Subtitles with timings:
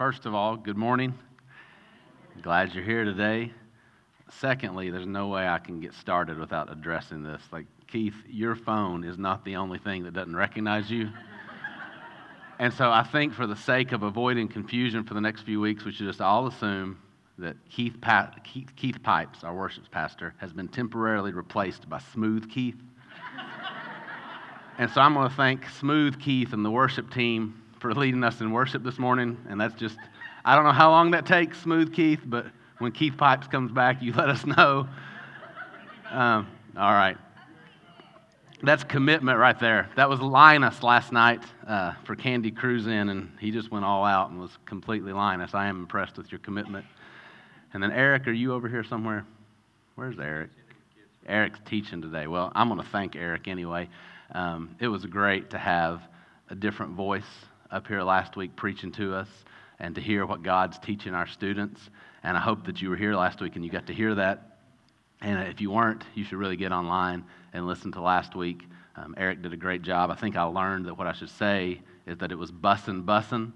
[0.00, 1.12] first of all, good morning.
[2.40, 3.52] Glad you're here today.
[4.30, 7.42] Secondly, there's no way I can get started without addressing this.
[7.52, 11.10] Like, Keith, your phone is not the only thing that doesn't recognize you.
[12.58, 15.84] and so I think for the sake of avoiding confusion for the next few weeks,
[15.84, 16.98] we should just all assume
[17.36, 17.96] that Keith,
[18.42, 22.80] Keith, Keith Pipes, our worship pastor, has been temporarily replaced by Smooth Keith.
[24.78, 28.40] and so I'm going to thank Smooth Keith and the worship team for leading us
[28.40, 29.36] in worship this morning.
[29.48, 29.96] And that's just,
[30.44, 32.46] I don't know how long that takes, Smooth Keith, but
[32.78, 34.86] when Keith Pipes comes back, you let us know.
[36.10, 37.16] Um, all right.
[38.62, 39.88] That's commitment right there.
[39.96, 44.04] That was Linus last night uh, for Candy Cruise In, and he just went all
[44.04, 45.54] out and was completely Linus.
[45.54, 46.84] I am impressed with your commitment.
[47.72, 49.24] And then, Eric, are you over here somewhere?
[49.94, 50.50] Where's Eric?
[51.26, 52.26] Eric's teaching today.
[52.26, 53.88] Well, I'm going to thank Eric anyway.
[54.32, 56.02] Um, it was great to have
[56.50, 57.24] a different voice
[57.70, 59.28] up here last week preaching to us
[59.78, 61.90] and to hear what God's teaching our students.
[62.22, 64.58] And I hope that you were here last week and you got to hear that.
[65.20, 68.62] And if you weren't, you should really get online and listen to last week.
[68.96, 70.10] Um, Eric did a great job.
[70.10, 73.52] I think I learned that what I should say is that it was bussin' bussin',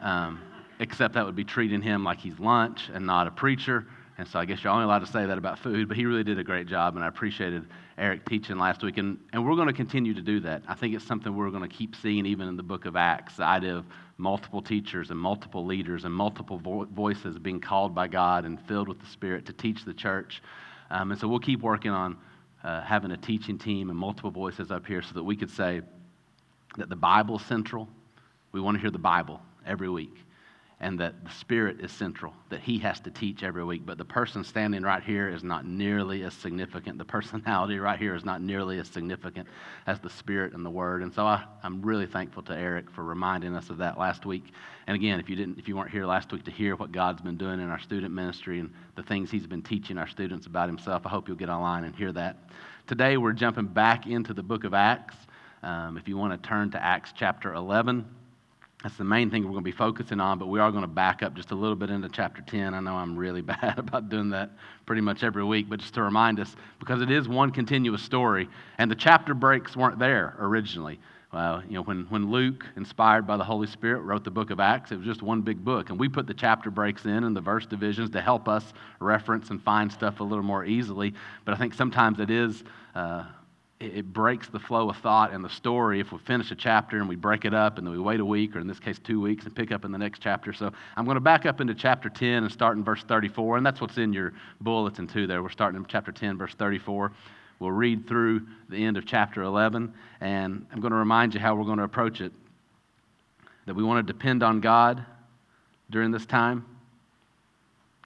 [0.00, 0.40] um,
[0.78, 3.86] except that would be treating him like he's lunch and not a preacher.
[4.18, 6.24] And so I guess you're only allowed to say that about food, but he really
[6.24, 7.64] did a great job, and I appreciated
[7.96, 8.98] Eric teaching last week.
[8.98, 10.62] And, and we're going to continue to do that.
[10.66, 13.36] I think it's something we're going to keep seeing even in the book of Acts
[13.36, 13.84] the idea of
[14.16, 18.88] multiple teachers and multiple leaders and multiple vo- voices being called by God and filled
[18.88, 20.42] with the Spirit to teach the church.
[20.90, 22.16] Um, and so we'll keep working on
[22.64, 25.80] uh, having a teaching team and multiple voices up here so that we could say
[26.76, 27.88] that the Bible's central.
[28.50, 30.24] We want to hear the Bible every week
[30.80, 33.84] and that the Spirit is central, that He has to teach every week.
[33.84, 36.98] But the person standing right here is not nearly as significant.
[36.98, 39.48] The personality right here is not nearly as significant
[39.88, 41.02] as the Spirit and the Word.
[41.02, 44.52] And so I, am really thankful to Eric for reminding us of that last week.
[44.86, 47.22] And again, if you didn't, if you weren't here last week to hear what God's
[47.22, 50.68] been doing in our student ministry and the things He's been teaching our students about
[50.68, 52.36] Himself, I hope you'll get online and hear that.
[52.86, 55.16] Today we're jumping back into the book of Acts.
[55.64, 58.17] Um, if you want to turn to Acts chapter 11.
[58.82, 60.88] That's the main thing we're going to be focusing on, but we are going to
[60.88, 62.74] back up just a little bit into chapter 10.
[62.74, 64.50] I know I'm really bad about doing that
[64.86, 68.48] pretty much every week, but just to remind us, because it is one continuous story,
[68.78, 71.00] and the chapter breaks weren't there originally.
[71.32, 74.60] Uh, you know, when, when Luke, inspired by the Holy Spirit, wrote the book of
[74.60, 75.90] Acts, it was just one big book.
[75.90, 79.50] And we put the chapter breaks in and the verse divisions to help us reference
[79.50, 81.12] and find stuff a little more easily.
[81.44, 83.24] But I think sometimes it is uh,
[83.80, 87.08] it breaks the flow of thought and the story if we finish a chapter and
[87.08, 89.20] we break it up and then we wait a week or in this case two
[89.20, 90.52] weeks and pick up in the next chapter.
[90.52, 93.64] So i'm going to back up into chapter 10 and start in verse 34 and
[93.64, 95.42] that's what's in your bulletin too there.
[95.42, 97.12] We're starting in chapter 10 verse 34
[97.60, 101.54] we'll read through the end of chapter 11 and i'm going to remind you how
[101.54, 102.32] we're going to approach it.
[103.66, 105.04] That we want to depend on god
[105.90, 106.66] during this time.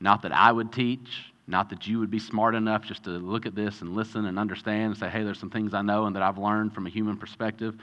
[0.03, 3.47] Not that i would teach not that you would be smart enough just to look
[3.47, 6.15] at this and listen and understand and say, hey, there's some things I know and
[6.15, 7.75] that I've learned from a human perspective.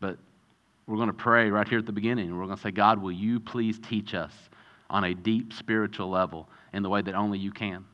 [0.00, 0.18] But
[0.86, 2.36] we're going to pray right here at the beginning.
[2.36, 4.32] We're going to say, God, will you please teach us
[4.90, 7.84] on a deep spiritual level in the way that only you can?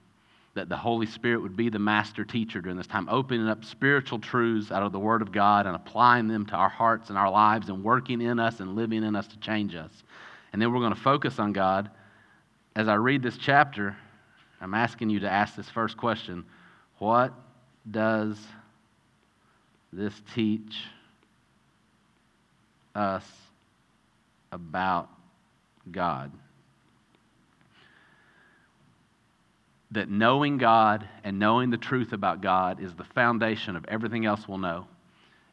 [0.55, 4.19] That the Holy Spirit would be the master teacher during this time, opening up spiritual
[4.19, 7.31] truths out of the Word of God and applying them to our hearts and our
[7.31, 10.03] lives and working in us and living in us to change us.
[10.53, 11.91] And then we're going to focus on God.
[12.77, 13.97] As I read this chapter,
[14.62, 16.44] I'm asking you to ask this first question
[16.98, 17.34] What
[17.90, 18.38] does
[19.92, 20.84] this teach
[22.94, 23.24] us
[24.52, 25.08] about
[25.90, 26.30] God?
[29.90, 34.48] That knowing God and knowing the truth about God is the foundation of everything else
[34.48, 34.86] we'll know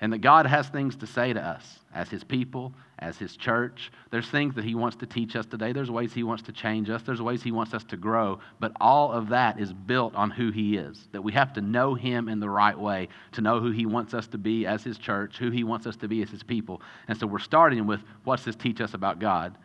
[0.01, 3.91] and that God has things to say to us as His people, as His church.
[4.11, 5.73] There's things that He wants to teach us today.
[5.73, 7.01] There's ways He wants to change us.
[7.01, 8.39] There's ways He wants us to grow.
[8.59, 11.07] But all of that is built on who He is.
[11.11, 14.13] That we have to know Him in the right way to know who He wants
[14.13, 16.81] us to be as His church, who He wants us to be as His people.
[17.09, 19.57] And so we're starting with what's this teach us about God?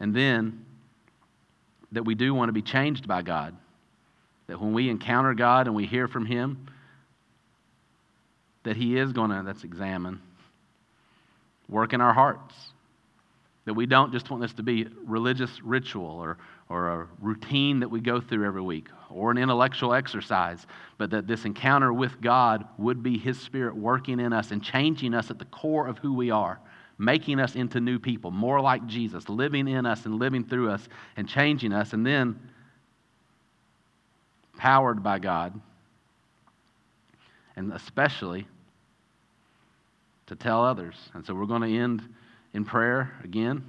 [0.00, 0.64] And then
[1.92, 3.54] that we do want to be changed by God.
[4.46, 6.68] That when we encounter God and we hear from Him,
[8.66, 10.20] that He is going to, that's examine,
[11.68, 12.54] work in our hearts.
[13.64, 17.88] That we don't just want this to be religious ritual or, or a routine that
[17.88, 20.66] we go through every week or an intellectual exercise,
[20.98, 25.14] but that this encounter with God would be His Spirit working in us and changing
[25.14, 26.58] us at the core of who we are,
[26.98, 30.88] making us into new people, more like Jesus, living in us and living through us
[31.16, 32.36] and changing us, and then
[34.56, 35.60] powered by God,
[37.54, 38.46] and especially
[40.26, 40.94] to tell others.
[41.14, 42.02] And so we're going to end
[42.52, 43.64] in prayer again.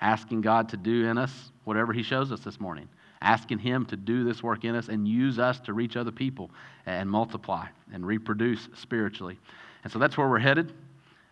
[0.00, 2.88] asking God to do in us whatever He shows us this morning,
[3.22, 6.50] asking Him to do this work in us and use us to reach other people
[6.84, 9.38] and multiply and reproduce spiritually.
[9.84, 10.72] And so that's where we're headed.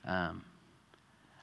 [0.06, 0.43] Um,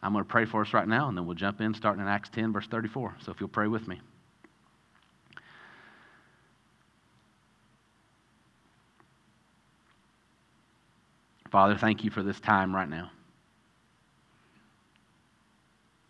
[0.04, 2.08] I'm going to pray for us right now, and then we'll jump in starting in
[2.08, 3.18] Acts 10, verse 34.
[3.24, 4.02] So if you'll pray with me.
[11.51, 13.12] Father, thank you for this time right now.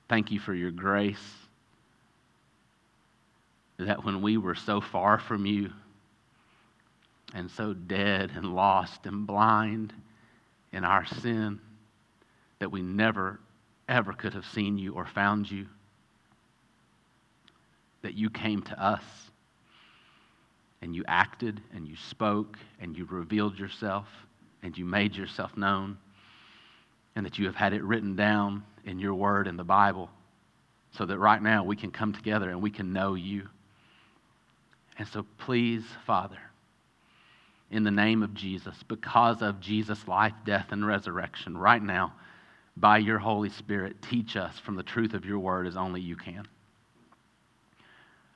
[0.08, 1.18] Thank you for your grace.
[3.80, 5.72] That when we were so far from you
[7.34, 9.94] and so dead and lost and blind
[10.72, 11.60] in our sin,
[12.60, 13.40] that we never,
[13.90, 15.66] ever could have seen you or found you,
[18.04, 19.04] that you came to us
[20.84, 24.08] and you acted and you spoke and you revealed yourself
[24.64, 25.98] and you made yourself known,
[27.16, 30.10] and that you have had it written down in your word in the Bible
[30.92, 33.48] so that right now we can come together and we can know you.
[34.98, 36.38] And so, please, Father,
[37.70, 42.14] in the name of Jesus, because of Jesus' life, death, and resurrection, right now,
[42.76, 46.16] by your Holy Spirit, teach us from the truth of your word as only you
[46.16, 46.46] can.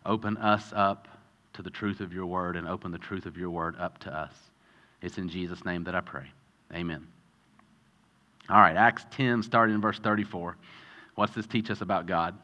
[0.05, 1.07] Open us up
[1.53, 4.13] to the truth of your word and open the truth of your word up to
[4.13, 4.33] us.
[5.05, 6.25] It's in Jesus' name that I pray.
[6.73, 7.05] Amen.
[8.49, 10.57] All right, Acts 10, starting in verse 34.
[11.13, 12.35] What's this teach us about God?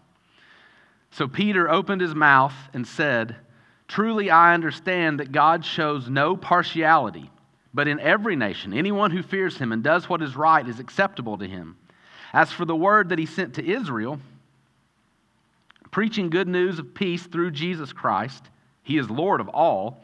[1.10, 3.36] So Peter opened his mouth and said,
[3.88, 7.31] Truly I understand that God shows no partiality,
[7.74, 11.40] but in every nation, anyone who fears him and does what is right is acceptable
[11.40, 11.75] to him.
[12.31, 14.19] As for the word that he sent to Israel,
[15.90, 18.46] preaching good news of peace through Jesus Christ,
[18.84, 20.04] he is Lord of all.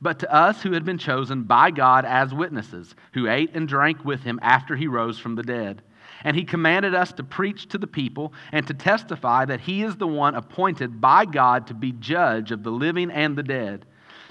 [0.00, 4.04] but to us who had been chosen by God as witnesses, who ate and drank
[4.04, 5.82] with him after he rose from the dead.
[6.24, 9.96] And he commanded us to preach to the people and to testify that he is
[9.96, 13.86] the one appointed by God to be judge of the living and the dead.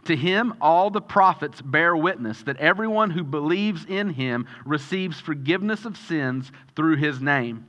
[0.06, 5.86] To him, all the prophets bear witness that everyone who believes in him receives forgiveness
[5.86, 7.66] of sins through his name.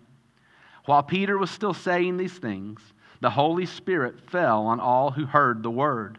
[0.84, 2.80] While Peter was still saying these things,
[3.20, 6.18] the Holy Spirit fell on all who heard the word.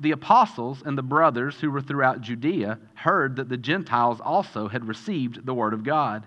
[0.00, 4.88] the apostles and the brothers who were throughout Judea heard that the Gentiles also had
[4.88, 6.26] received the word of God.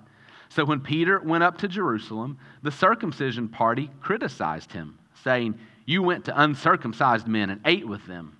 [0.50, 6.26] So when Peter went up to Jerusalem, the circumcision party criticized him, saying, You went
[6.26, 8.38] to uncircumcised men and ate with them.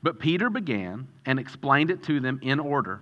[0.00, 3.00] But Peter began and explained it to them in order.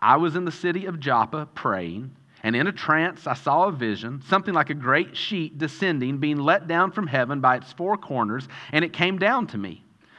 [0.00, 3.72] I was in the city of Joppa praying, and in a trance I saw a
[3.72, 7.98] vision, something like a great sheet descending, being let down from heaven by its four
[7.98, 9.84] corners, and it came down to me.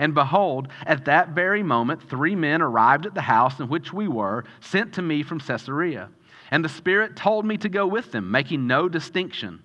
[0.00, 4.08] And behold, at that very moment, three men arrived at the house in which we
[4.08, 6.08] were, sent to me from Caesarea.
[6.50, 9.62] And the Spirit told me to go with them, making no distinction.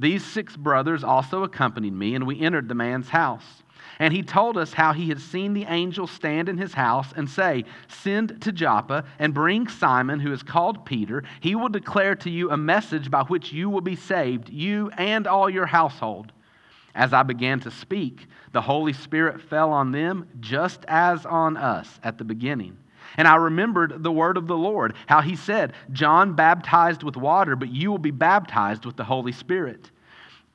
[0.00, 3.44] These six brothers also accompanied me, and we entered the man's house.
[3.98, 7.28] And he told us how he had seen the angel stand in his house and
[7.28, 11.22] say, Send to Joppa and bring Simon, who is called Peter.
[11.40, 15.26] He will declare to you a message by which you will be saved, you and
[15.26, 16.32] all your household.
[16.96, 22.00] As I began to speak, the Holy Spirit fell on them just as on us
[22.02, 22.78] at the beginning.
[23.18, 27.54] And I remembered the word of the Lord, how he said, John baptized with water,
[27.54, 29.90] but you will be baptized with the Holy Spirit.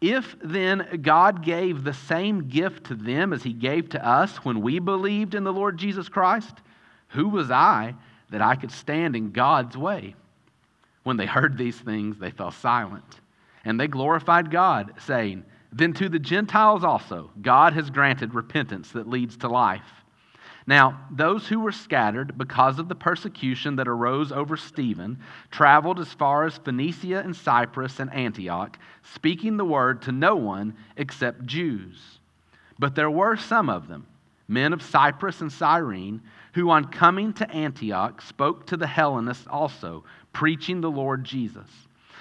[0.01, 4.61] If then God gave the same gift to them as he gave to us when
[4.61, 6.55] we believed in the Lord Jesus Christ,
[7.09, 7.93] who was I
[8.31, 10.15] that I could stand in God's way.
[11.03, 13.19] When they heard these things, they fell silent.
[13.63, 19.07] And they glorified God, saying, Then to the Gentiles also, God has granted repentance that
[19.07, 20.01] leads to life.
[20.67, 26.13] Now, those who were scattered because of the persecution that arose over Stephen traveled as
[26.13, 32.19] far as Phoenicia and Cyprus and Antioch, speaking the word to no one except Jews.
[32.77, 34.05] But there were some of them,
[34.47, 36.21] men of Cyprus and Cyrene,
[36.53, 41.69] who on coming to Antioch spoke to the Hellenists also, preaching the Lord Jesus.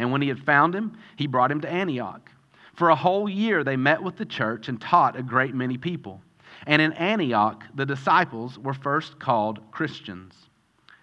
[0.00, 2.30] and when he had found him, he brought him to Antioch.
[2.74, 6.22] For a whole year they met with the church and taught a great many people.
[6.66, 10.34] And in Antioch, the disciples were first called Christians.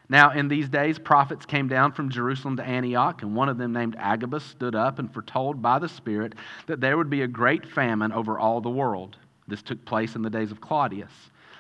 [0.09, 3.73] Now, in these days, prophets came down from Jerusalem to Antioch, and one of them,
[3.73, 6.33] named Agabus, stood up and foretold by the Spirit
[6.65, 9.17] that there would be a great famine over all the world.
[9.47, 11.11] This took place in the days of Claudius.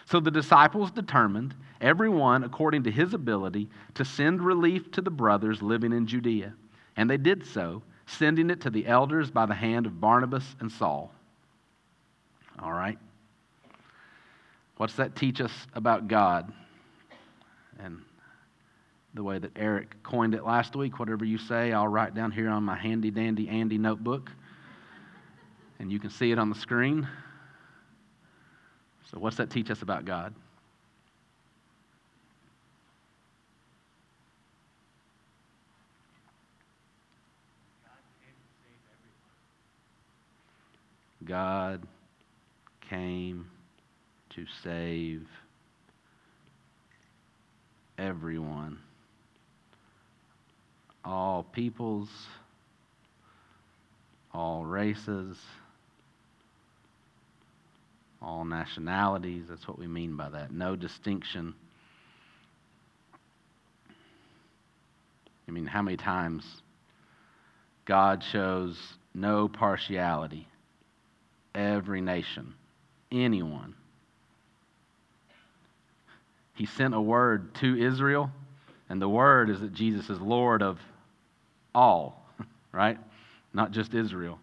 [0.05, 5.11] So the disciples determined, every one according to his ability, to send relief to the
[5.11, 6.53] brothers living in Judea.
[6.97, 10.71] And they did so sending it to the elders by the hand of Barnabas and
[10.71, 11.11] Saul.
[12.59, 12.97] All right?
[14.77, 16.51] What's that teach us about God?
[17.79, 18.01] And
[19.13, 22.49] the way that Eric coined it last week, whatever you say, I'll write down here
[22.49, 24.31] on my handy dandy Andy notebook.
[25.79, 27.07] And you can see it on the screen.
[29.11, 30.33] So, what's that teach us about God?
[41.27, 41.85] God
[42.89, 43.47] came
[44.29, 45.27] to save
[47.97, 48.79] everyone,
[51.03, 52.07] all peoples,
[54.33, 55.37] all races,
[58.21, 59.45] all nationalities.
[59.49, 60.51] That's what we mean by that.
[60.51, 61.53] No distinction.
[65.47, 66.45] I mean, how many times
[67.85, 68.77] God shows
[69.13, 70.47] no partiality?
[71.57, 72.53] Every nation,
[73.11, 73.73] anyone.
[76.53, 78.31] He sent a word to Israel,
[78.89, 80.79] and the word is that Jesus is Lord of
[81.73, 82.23] all,
[82.71, 82.97] right?
[83.53, 84.39] Not just Israel.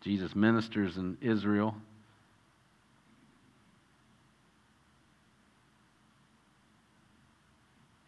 [0.00, 1.74] Jesus ministers in Israel.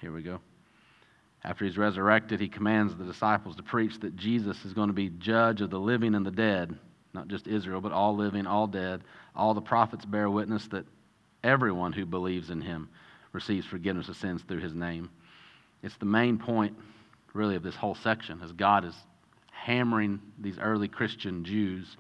[0.01, 0.41] Here we go.
[1.43, 5.09] After he's resurrected, he commands the disciples to preach that Jesus is going to be
[5.09, 6.79] judge of the living and the dead,
[7.15, 9.03] not just Israel, but all living, all dead.
[9.35, 10.85] All the prophets bear witness that
[11.43, 12.91] everyone who believes in him
[13.33, 15.09] receives forgiveness of sins through his name.
[15.83, 16.77] It's the main point,
[17.33, 18.95] really, of this whole section, as God is
[19.51, 21.97] hammering these early Christian Jews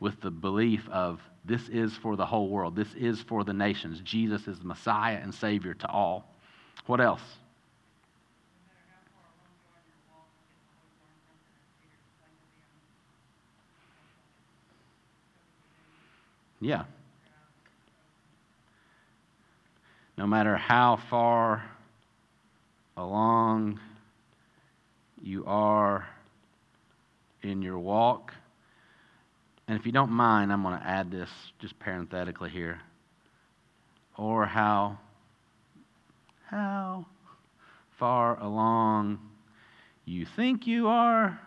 [0.00, 4.00] with the belief of this is for the whole world, this is for the nations.
[4.00, 6.34] Jesus is the Messiah and Savior to all.
[6.86, 7.22] What else?
[16.60, 16.84] Yeah.
[20.16, 21.64] No matter how far
[22.96, 23.78] along
[25.22, 26.08] you are
[27.42, 28.32] in your walk,
[29.68, 32.80] and if you don't mind, I'm going to add this just parenthetically here.
[34.16, 34.98] Or how
[36.46, 37.06] how
[37.98, 39.18] far along
[40.06, 41.38] you think you are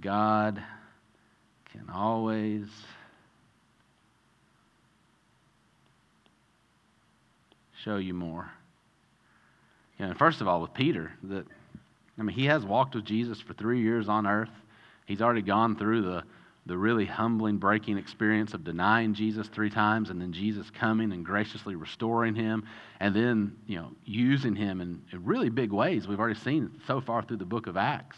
[0.00, 0.62] God
[1.72, 2.66] can always
[7.84, 8.50] show you more.
[9.98, 11.46] You know, first of all, with Peter, that
[12.18, 14.50] I mean, he has walked with Jesus for three years on earth.
[15.06, 16.24] He's already gone through the,
[16.66, 21.24] the really humbling, breaking experience of denying Jesus three times and then Jesus coming and
[21.24, 22.64] graciously restoring him
[23.00, 26.08] and then, you know, using him in, in really big ways.
[26.08, 28.16] We've already seen so far through the book of Acts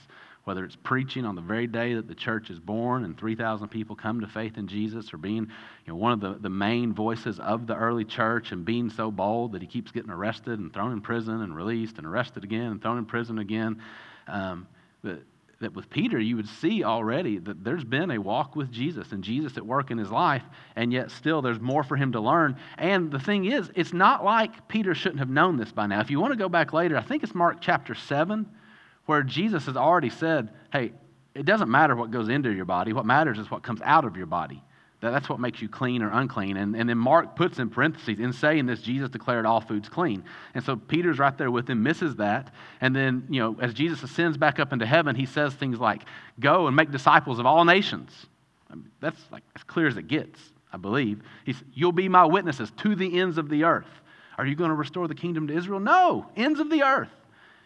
[0.48, 3.94] whether it's preaching on the very day that the church is born and 3,000 people
[3.94, 7.38] come to faith in Jesus, or being you know, one of the, the main voices
[7.38, 10.92] of the early church and being so bold that he keeps getting arrested and thrown
[10.92, 13.82] in prison and released and arrested again and thrown in prison again.
[14.26, 14.66] Um,
[15.02, 15.20] but
[15.60, 19.22] that with Peter, you would see already that there's been a walk with Jesus and
[19.22, 20.44] Jesus at work in his life,
[20.76, 22.56] and yet still there's more for him to learn.
[22.78, 26.00] And the thing is, it's not like Peter shouldn't have known this by now.
[26.00, 28.46] If you want to go back later, I think it's Mark chapter 7,
[29.08, 30.92] where Jesus has already said, hey,
[31.34, 34.18] it doesn't matter what goes into your body, what matters is what comes out of
[34.18, 34.62] your body.
[35.00, 36.58] That, that's what makes you clean or unclean.
[36.58, 40.24] And, and then Mark puts in parentheses, in saying this, Jesus declared all foods clean.
[40.52, 42.52] And so Peter's right there with him, misses that.
[42.82, 46.02] And then, you know, as Jesus ascends back up into heaven, he says things like,
[46.38, 48.26] Go and make disciples of all nations.
[48.70, 50.38] I mean, that's like as clear as it gets,
[50.70, 51.22] I believe.
[51.46, 53.88] He's, You'll be my witnesses to the ends of the earth.
[54.36, 55.80] Are you going to restore the kingdom to Israel?
[55.80, 57.08] No, ends of the earth.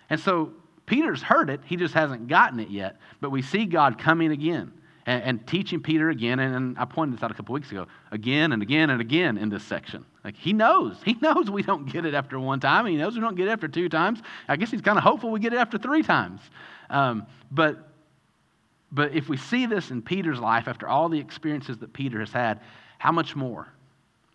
[0.09, 0.53] And so
[0.87, 2.97] Peter's heard it, he just hasn't gotten it yet.
[3.21, 4.73] But we see God coming again
[5.07, 6.39] and, and teaching Peter again.
[6.39, 9.39] And, and, I pointed this out a couple weeks ago again and again and again
[9.39, 10.05] in this section.
[10.25, 10.97] Like he knows.
[11.05, 12.87] He knows we don't get it after one time.
[12.87, 14.21] He knows we don't get it after two times.
[14.49, 16.41] I guess he's kind of hopeful we get it after three times.
[16.91, 17.89] Um, but,
[18.91, 22.33] but if we see this in Peter's life after all the experiences that Peter has
[22.33, 22.61] had,
[22.99, 23.73] how much more?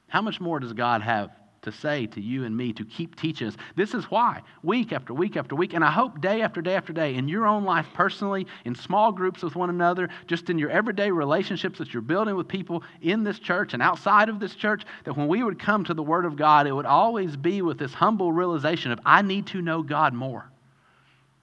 [0.08, 1.32] How much more does God have
[1.68, 3.56] to say to you and me to keep teaching us.
[3.76, 6.92] This is why, week after week after week, and I hope day after day after
[6.92, 10.70] day, in your own life personally, in small groups with one another, just in your
[10.70, 14.84] everyday relationships that you're building with people in this church and outside of this church,
[15.04, 17.78] that when we would come to the Word of God, it would always be with
[17.78, 20.50] this humble realization of, I need to know God more.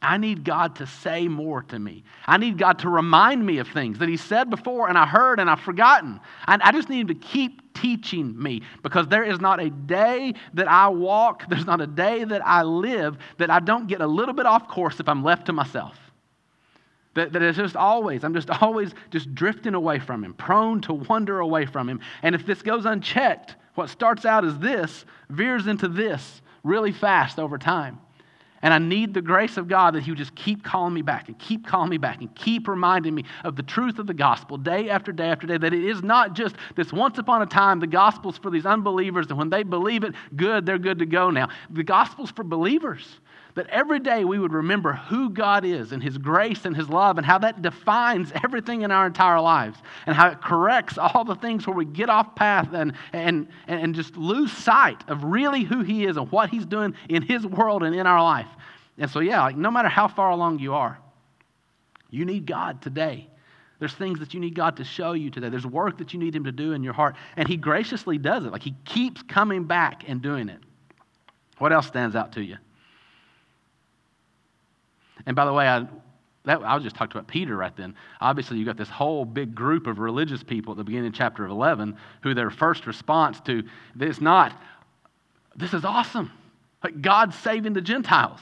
[0.04, 2.04] I need God to say more to me.
[2.26, 5.40] I need God to remind me of things that He said before and I heard
[5.40, 6.20] and I've forgotten.
[6.46, 10.34] I, I just need Him to keep teaching me because there is not a day
[10.54, 14.06] that I walk, there's not a day that I live that I don't get a
[14.06, 15.98] little bit off course if I'm left to myself.
[17.14, 20.94] That, that it's just always, I'm just always just drifting away from Him, prone to
[20.94, 22.00] wander away from Him.
[22.22, 27.38] And if this goes unchecked, what starts out as this veers into this really fast
[27.38, 28.00] over time.
[28.64, 31.28] And I need the grace of God that He would just keep calling me back
[31.28, 34.56] and keep calling me back and keep reminding me of the truth of the gospel
[34.56, 35.58] day after day after day.
[35.58, 39.26] That it is not just this once upon a time, the gospel's for these unbelievers,
[39.28, 41.50] and when they believe it, good, they're good to go now.
[41.68, 43.20] The gospel's for believers.
[43.54, 47.18] That every day we would remember who God is and His grace and His love
[47.18, 51.36] and how that defines everything in our entire lives and how it corrects all the
[51.36, 55.82] things where we get off path and, and, and just lose sight of really who
[55.82, 58.48] He is and what He's doing in His world and in our life.
[58.98, 60.98] And so, yeah, like no matter how far along you are,
[62.10, 63.28] you need God today.
[63.78, 65.48] There's things that you need God to show you today.
[65.48, 67.14] There's work that you need Him to do in your heart.
[67.36, 68.52] And He graciously does it.
[68.52, 70.58] Like He keeps coming back and doing it.
[71.58, 72.56] What else stands out to you?
[75.26, 75.86] And by the way, I,
[76.44, 77.94] that, I was just talking about Peter right then.
[78.20, 81.46] Obviously, you got this whole big group of religious people at the beginning of chapter
[81.46, 83.62] 11 who their first response to
[83.94, 84.60] this not,
[85.56, 86.30] this is awesome.
[86.82, 88.40] Like God's saving the Gentiles.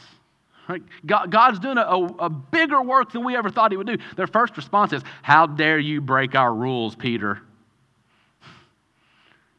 [0.69, 0.83] Right?
[1.05, 3.99] God, God's doing a, a, a bigger work than we ever thought He would do.
[4.17, 7.41] Their first response is, How dare you break our rules, Peter?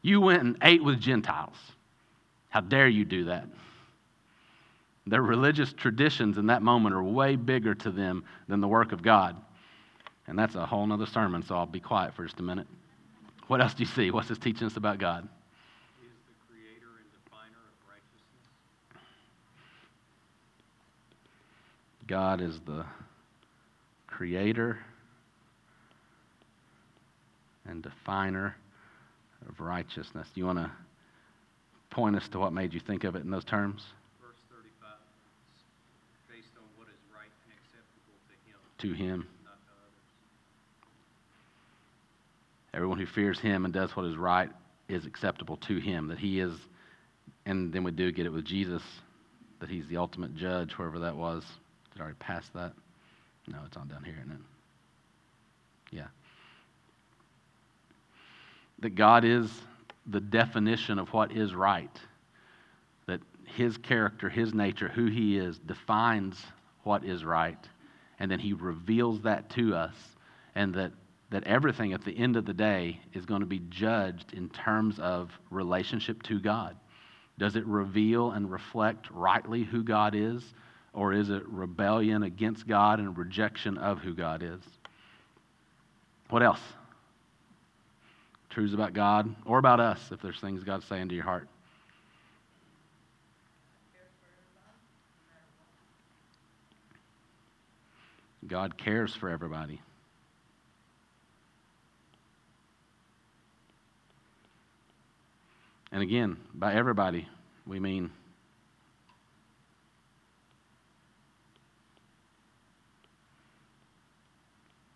[0.02, 1.56] You went and ate with Gentiles.
[2.50, 3.46] How dare you do that?
[5.06, 9.02] Their religious traditions in that moment are way bigger to them than the work of
[9.02, 9.36] God.
[10.26, 12.66] And that's a whole other sermon, so I'll be quiet for just a minute.
[13.48, 14.10] What else do you see?
[14.10, 15.28] What's this teaching us about God?
[22.06, 22.84] God is the
[24.06, 24.78] creator
[27.66, 28.54] and definer
[29.48, 30.28] of righteousness.
[30.34, 30.70] Do you want to
[31.90, 33.86] point us to what made you think of it in those terms?
[34.20, 34.90] Verse 35,
[36.28, 38.14] based on what is right and acceptable
[38.84, 39.26] to Him.
[42.74, 44.50] Everyone who fears Him and does what is right
[44.88, 46.08] is acceptable to Him.
[46.08, 46.52] That He is,
[47.46, 48.82] and then we do get it with Jesus,
[49.60, 51.44] that He's the ultimate judge, wherever that was.
[51.92, 52.72] Did I already pass that?
[53.48, 54.38] No, it's on down here, isn't it?
[55.90, 56.06] Yeah.
[58.80, 59.50] That God is
[60.06, 61.96] the definition of what is right.
[63.06, 66.44] That His character, His nature, who He is, defines
[66.82, 67.66] what is right.
[68.18, 69.94] And then He reveals that to us.
[70.54, 70.92] And that,
[71.30, 74.98] that everything at the end of the day is going to be judged in terms
[74.98, 76.76] of relationship to God.
[77.38, 80.42] Does it reveal and reflect rightly who God is?
[80.92, 84.60] Or is it rebellion against God and rejection of who God is?
[86.30, 86.60] What else?
[88.50, 91.48] Truths about God or about us, if there's things God's saying to your heart.
[98.46, 99.80] God cares for everybody.
[105.90, 107.28] And again, by everybody,
[107.66, 108.10] we mean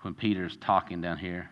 [0.00, 1.50] when peter's talking down here.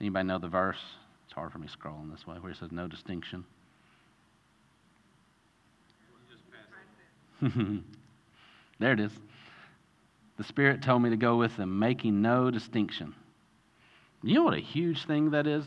[0.00, 0.76] Anybody know the verse
[1.36, 3.44] hard for me scrolling this way where it says no distinction
[8.80, 9.12] there it is
[10.36, 13.14] the Spirit told me to go with them, making no distinction.
[14.22, 15.64] You know what a huge thing that is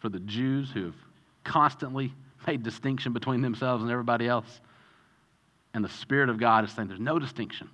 [0.00, 0.94] for the Jews who have
[1.44, 2.12] constantly
[2.46, 4.60] made distinction between themselves and everybody else?
[5.72, 7.70] And the Spirit of God is saying there's no distinction.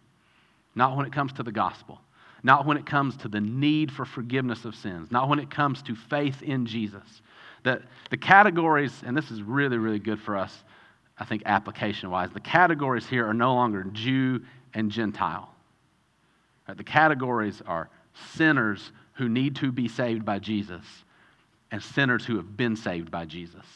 [0.75, 2.01] Not when it comes to the gospel,
[2.43, 5.83] not when it comes to the need for forgiveness of sins, not when it comes
[5.83, 7.23] to faith in Jesus.
[7.65, 10.65] That the categories, and this is really, really good for us,
[11.19, 14.43] I think, application wise, the categories here are no longer Jew
[14.75, 15.53] and Gentile.
[16.69, 17.91] Right, The categories are
[18.35, 20.85] sinners who need to be saved by Jesus
[21.71, 23.67] and sinners who have been saved by Jesus.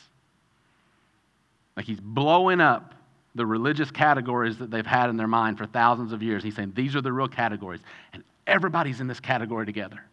[1.76, 2.94] Like he's blowing up
[3.34, 6.42] the religious categories that they've had in their mind for thousands of years.
[6.42, 7.80] He's saying these are the real categories,
[8.12, 10.04] and everybody's in this category together.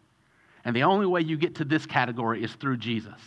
[0.64, 3.20] And the only way you get to this category is through Jesus.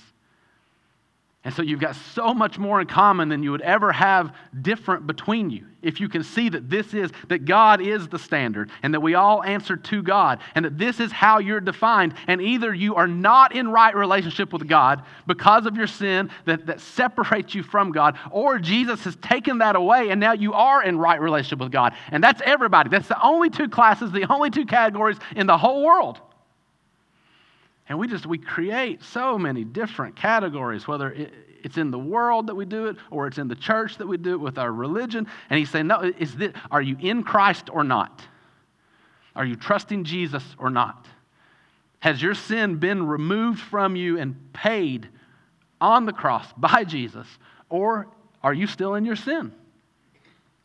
[1.45, 5.05] And so you've got so much more in common than you would ever have different
[5.05, 5.65] between you.
[5.81, 9.15] If you can see that this is, that God is the standard and that we
[9.15, 12.13] all answer to God and that this is how you're defined.
[12.27, 16.65] And either you are not in right relationship with God because of your sin that,
[16.67, 20.81] that separates you from God, or Jesus has taken that away and now you are
[20.81, 21.93] in right relationship with God.
[22.11, 22.89] And that's everybody.
[22.89, 26.21] That's the only two classes, the only two categories in the whole world.
[27.89, 32.47] And we just, we create so many different categories, whether it, it's in the world
[32.47, 34.71] that we do it or it's in the church that we do it with our
[34.71, 35.27] religion.
[35.49, 38.21] And he's saying, no, is this, are you in Christ or not?
[39.35, 41.07] Are you trusting Jesus or not?
[41.99, 45.07] Has your sin been removed from you and paid
[45.79, 47.27] on the cross by Jesus?
[47.69, 48.07] Or
[48.41, 49.53] are you still in your sin?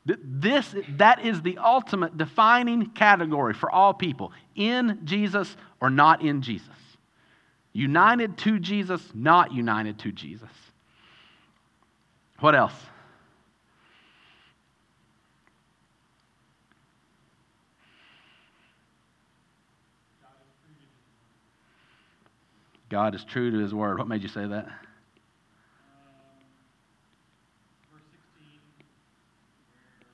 [0.04, 6.40] This, that is the ultimate defining category for all people in Jesus or not in
[6.42, 6.68] Jesus.
[7.78, 10.50] United to Jesus, not united to Jesus.
[12.40, 12.74] What else?
[22.88, 23.98] God is true to his word.
[23.98, 24.66] What made you say that?
[27.92, 30.10] verse 16, where Peter says,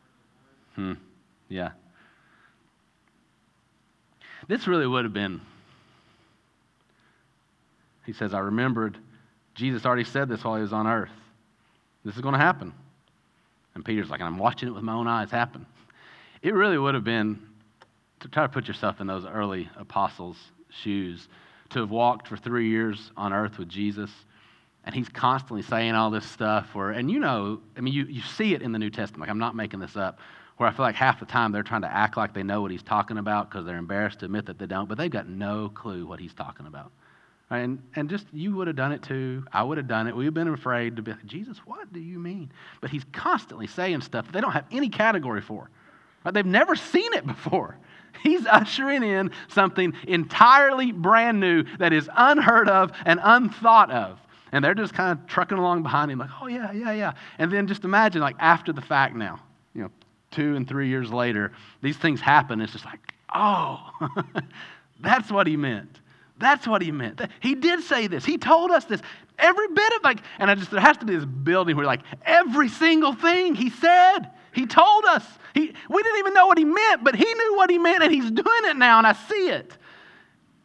[0.00, 0.24] I am
[0.70, 0.96] the word of the Lord.
[0.96, 1.02] Hmm.
[1.50, 1.72] Yeah.
[4.48, 5.42] This really would have been.
[8.06, 8.96] He says, I remembered
[9.54, 11.10] Jesus already said this while he was on earth.
[12.04, 12.72] This is going to happen.
[13.74, 15.66] And Peter's like, I'm watching it with my own eyes happen.
[16.42, 17.40] It really would have been
[18.20, 20.38] to try to put yourself in those early apostles'
[20.70, 21.28] shoes,
[21.70, 24.10] to have walked for three years on earth with Jesus.
[24.84, 28.22] And he's constantly saying all this stuff where, and you know, I mean, you, you
[28.22, 29.20] see it in the New Testament.
[29.20, 30.20] Like, I'm not making this up
[30.58, 32.70] where I feel like half the time they're trying to act like they know what
[32.70, 35.68] he's talking about because they're embarrassed to admit that they don't, but they've got no
[35.68, 36.92] clue what he's talking about.
[37.48, 39.44] And, and just, you would have done it too.
[39.52, 40.16] I would have done it.
[40.16, 42.50] We've been afraid to be like, Jesus, what do you mean?
[42.80, 45.70] But he's constantly saying stuff that they don't have any category for.
[46.24, 46.34] Right?
[46.34, 47.78] They've never seen it before.
[48.22, 54.18] He's ushering in something entirely brand new that is unheard of and unthought of.
[54.50, 57.12] And they're just kind of trucking along behind him, like, oh, yeah, yeah, yeah.
[57.38, 59.40] And then just imagine, like, after the fact now,
[59.74, 59.90] you know,
[60.30, 62.60] two and three years later, these things happen.
[62.60, 63.00] It's just like,
[63.34, 63.90] oh,
[65.00, 66.00] that's what he meant.
[66.38, 67.20] That's what he meant.
[67.40, 68.24] He did say this.
[68.24, 69.00] He told us this.
[69.38, 72.02] Every bit of like, and I just there has to be this building where like
[72.24, 75.24] every single thing he said, he told us.
[75.54, 78.12] He we didn't even know what he meant, but he knew what he meant, and
[78.12, 79.76] he's doing it now, and I see it.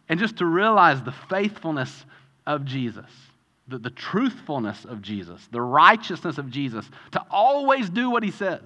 [0.10, 2.06] And just to realize the faithfulness
[2.46, 3.10] of Jesus,
[3.68, 8.62] the, the truthfulness of Jesus, the righteousness of Jesus, to always do what he says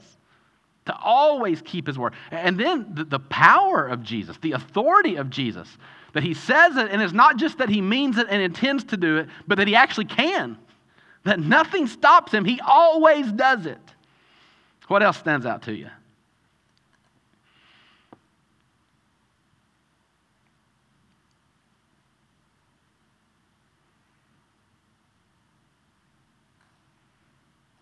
[0.86, 2.14] to always keep his word.
[2.32, 5.68] And then the, the, power of Jesus, the authority of Jesus,
[6.16, 8.96] that he says it, and it's not just that he means it and intends to
[8.96, 10.58] do it, but that he actually can.
[11.26, 12.46] That nothing stops him.
[12.46, 13.78] He always does it.
[14.88, 15.90] What else stands out to you?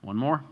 [0.02, 0.44] One more.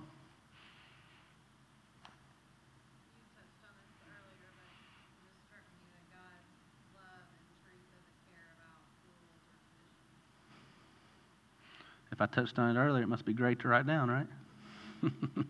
[12.21, 14.27] I touched on it earlier, it must be great to write down, right?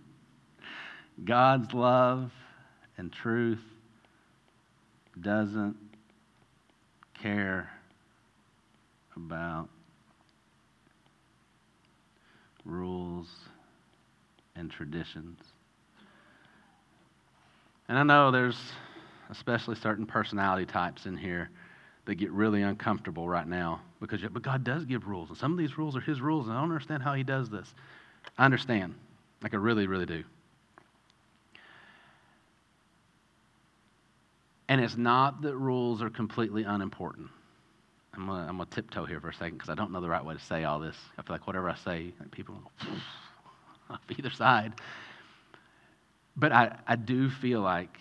[1.26, 2.32] God's love
[2.98, 3.60] and truth
[5.20, 5.76] doesn't
[7.22, 7.70] care
[9.16, 9.70] about
[12.66, 13.28] rules
[14.56, 15.40] and traditions.
[17.90, 18.58] And I know there's
[19.30, 21.50] especially certain personality types in here
[22.06, 25.58] that get really uncomfortable right now because but God does give rules, and some of
[25.58, 27.74] these rules are His rules, and I don't understand how He does this.
[28.38, 28.96] I understand,
[29.44, 30.24] like I really, really do.
[34.68, 37.28] And it's not that rules are completely unimportant.
[38.14, 40.24] I'm gonna, I'm gonna tiptoe here for a second because I don't know the right
[40.24, 40.96] way to say all this.
[41.18, 42.56] I feel like whatever I say, like people
[43.90, 44.74] off either side.
[46.36, 47.98] But I, I do feel like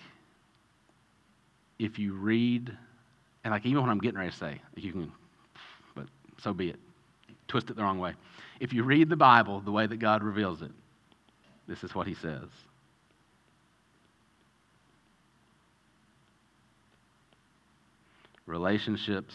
[1.79, 2.77] if you read,
[3.45, 5.13] and like even when I'm getting ready to say, you can,
[5.95, 6.07] but
[6.43, 6.79] so be it.
[7.49, 8.15] Twist it the wrong way.
[8.61, 10.71] If you read the Bible the way that God reveals it,
[11.67, 12.49] this is what He says.
[18.47, 19.35] Relationships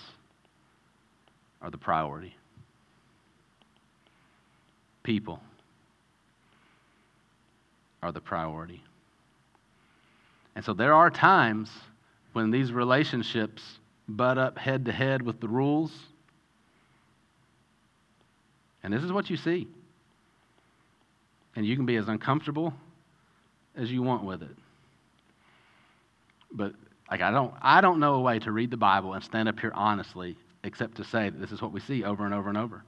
[1.61, 2.35] are the priority.
[5.03, 5.39] People
[8.03, 8.83] are the priority.
[10.55, 11.69] And so there are times
[12.33, 15.91] when these relationships butt up head to head with the rules.
[18.83, 19.67] And this is what you see.
[21.55, 22.73] And you can be as uncomfortable
[23.75, 24.55] as you want with it.
[26.51, 26.73] But
[27.09, 29.59] like I don't I don't know a way to read the Bible and stand up
[29.59, 32.57] here honestly except to say that this is what we see over and over and
[32.57, 32.83] over.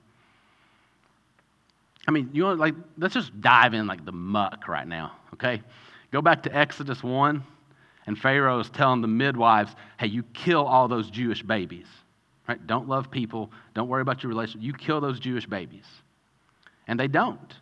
[2.07, 5.61] I mean, you know, like let's just dive in like the muck right now, okay?
[6.11, 7.43] Go back to Exodus 1,
[8.07, 11.85] and Pharaoh is telling the midwives, hey, you kill all those Jewish babies.
[12.47, 12.65] Right?
[12.65, 14.61] Don't love people, don't worry about your relationship.
[14.61, 15.83] You kill those Jewish babies.
[16.87, 17.53] And they don't.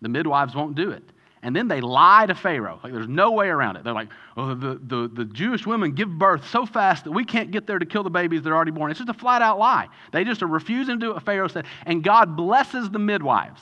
[0.00, 1.04] The midwives won't do it.
[1.44, 2.80] And then they lie to Pharaoh.
[2.82, 3.84] Like there's no way around it.
[3.84, 7.52] They're like, oh, the, the, the Jewish women give birth so fast that we can't
[7.52, 8.90] get there to kill the babies that are already born.
[8.90, 9.88] It's just a flat out lie.
[10.12, 11.66] They just are refusing to do what Pharaoh said.
[11.86, 13.60] And God blesses the midwives.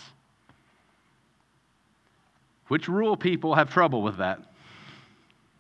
[2.68, 4.50] Which rural people have trouble with that?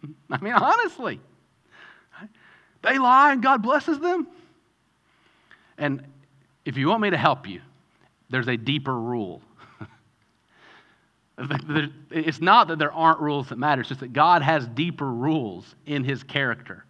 [0.30, 1.20] I mean, honestly.
[2.82, 4.26] They lie and God blesses them.
[5.78, 6.02] And
[6.64, 7.60] if you want me to help you,
[8.30, 9.42] there's a deeper rule.
[12.10, 15.74] it's not that there aren't rules that matter, it's just that God has deeper rules
[15.86, 16.84] in his character.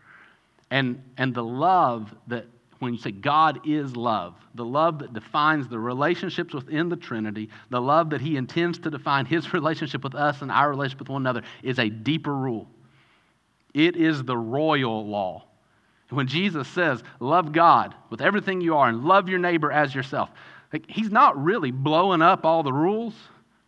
[0.70, 2.46] And, and the love that,
[2.78, 7.48] when you say God is love, the love that defines the relationships within the Trinity,
[7.70, 11.08] the love that he intends to define his relationship with us and our relationship with
[11.08, 12.68] one another, is a deeper rule.
[13.74, 15.44] It is the royal law.
[16.08, 20.28] When Jesus says, love God with everything you are and love your neighbor as yourself,
[20.72, 23.14] like, he's not really blowing up all the rules.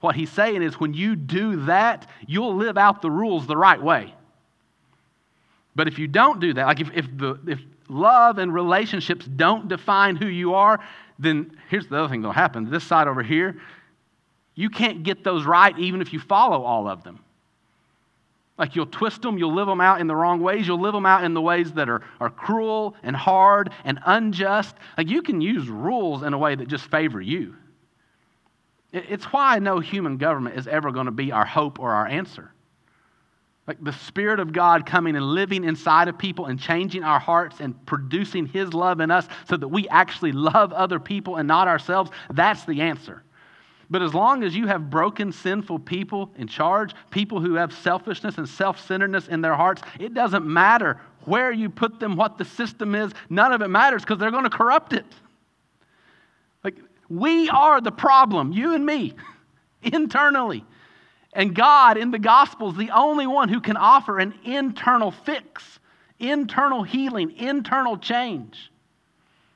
[0.01, 3.81] What he's saying is when you do that, you'll live out the rules the right
[3.81, 4.15] way.
[5.75, 9.69] But if you don't do that, like if, if, the, if love and relationships don't
[9.69, 10.81] define who you are,
[11.19, 12.71] then here's the other thing that'll happen.
[12.71, 13.57] This side over here,
[14.55, 17.21] you can't get those right even if you follow all of them.
[18.63, 21.05] Like you'll twist them, you'll live them out in the wrong ways, you'll live them
[21.05, 24.77] out in the ways that are, are cruel and hard and unjust.
[24.97, 27.57] Like you can use rules in a way that just favor you.
[28.93, 32.53] It's why no human government is ever going to be our hope or our answer.
[33.67, 37.59] Like the Spirit of God coming and living inside of people and changing our hearts
[37.59, 41.67] and producing His love in us so that we actually love other people and not
[41.67, 43.25] ourselves, that's the answer.
[43.93, 48.39] But as long as you have broken, sinful people in charge, people who have selfishness
[48.39, 52.45] and self centeredness in their hearts, it doesn't matter where you put them, what the
[52.47, 55.05] system is, none of it matters because they're going to corrupt it.
[56.65, 56.77] Like,
[57.11, 59.13] we are the problem, you and me,
[59.83, 60.65] internally.
[61.35, 65.81] And God in the gospel is the only one who can offer an internal fix,
[66.19, 68.72] internal healing, internal change.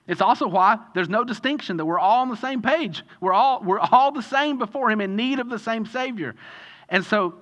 [0.07, 3.03] It's also why there's no distinction that we're all on the same page.
[3.21, 6.35] We're all, we're all the same before Him in need of the same Savior.
[6.89, 7.35] And so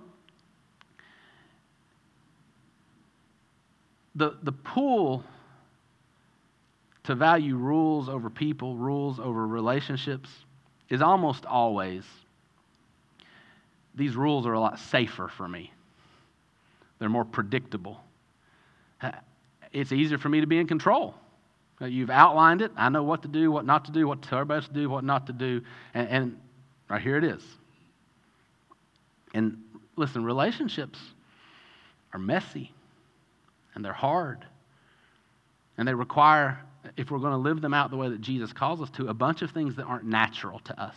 [4.15, 5.25] the, the pull
[7.05, 10.31] to value rules over people, rules over relationships,
[10.89, 12.05] is almost always
[13.95, 15.73] these rules are a lot safer for me.
[16.99, 18.01] They're more predictable.
[19.73, 21.15] It's easier for me to be in control.
[21.87, 22.73] You've outlined it.
[22.77, 24.89] I know what to do, what not to do, what to tell everybody to do,
[24.89, 25.63] what not to do.
[25.95, 26.41] And, and
[26.89, 27.43] right here it is.
[29.35, 29.59] And
[29.97, 30.99] listen, relationships
[32.13, 32.73] are messy
[33.75, 34.45] and they're hard.
[35.77, 36.61] And they require,
[36.97, 39.15] if we're going to live them out the way that Jesus calls us to, a
[39.15, 40.97] bunch of things that aren't natural to us.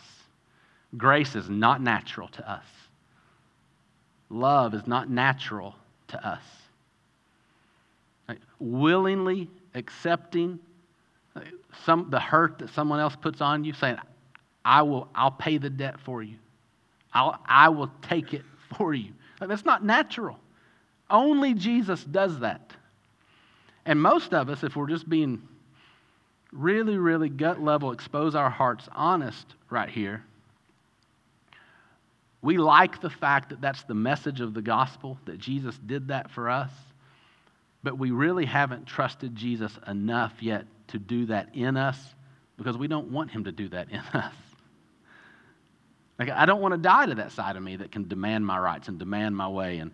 [0.96, 2.64] Grace is not natural to us.
[4.30, 5.74] Love is not natural
[6.08, 6.42] to us.
[8.58, 10.58] Willingly accepting
[11.84, 13.98] some, the hurt that someone else puts on you, saying,
[14.64, 16.36] I will, I'll pay the debt for you.
[17.12, 18.42] I'll, I will take it
[18.76, 19.12] for you.
[19.40, 20.38] Like, that's not natural.
[21.10, 22.72] Only Jesus does that.
[23.86, 25.40] And most of us, if we're just being
[26.52, 30.22] really, really gut level, expose our hearts honest right here,
[32.42, 36.30] we like the fact that that's the message of the gospel, that Jesus did that
[36.30, 36.70] for us,
[37.82, 41.98] but we really haven't trusted Jesus enough yet to do that in us
[42.56, 44.34] because we don't want him to do that in us.
[46.18, 48.58] Like, I don't want to die to that side of me that can demand my
[48.58, 49.92] rights and demand my way and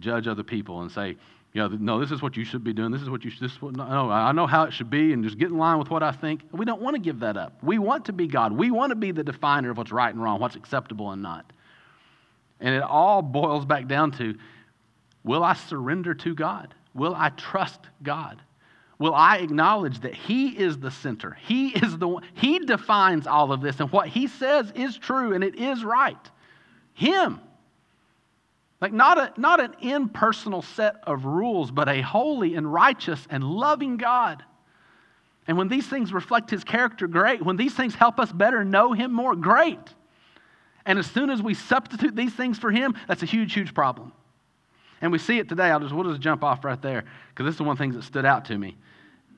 [0.00, 1.16] judge other people and say,
[1.52, 2.90] you know, no, this is what you should be doing.
[2.90, 5.22] This is what you should, this what, no, I know how it should be and
[5.22, 6.42] just get in line with what I think.
[6.52, 7.62] We don't want to give that up.
[7.62, 8.52] We want to be God.
[8.52, 11.52] We want to be the definer of what's right and wrong, what's acceptable and not.
[12.60, 14.36] And it all boils back down to
[15.24, 16.74] will I surrender to God?
[16.94, 18.40] Will I trust God?
[19.00, 21.36] Will I acknowledge that He is the center?
[21.40, 25.32] He is the one, He defines all of this, and what He says is true
[25.32, 26.30] and it is right.
[26.92, 27.40] Him.
[28.78, 33.42] Like not, a, not an impersonal set of rules, but a holy and righteous and
[33.42, 34.44] loving God.
[35.46, 37.42] And when these things reflect His character, great.
[37.42, 39.78] When these things help us better know Him more, great.
[40.84, 44.12] And as soon as we substitute these things for Him, that's a huge, huge problem.
[45.00, 45.70] And we see it today.
[45.70, 47.94] I'll just, we'll just jump off right there because this is one of the things
[47.94, 48.76] that stood out to me.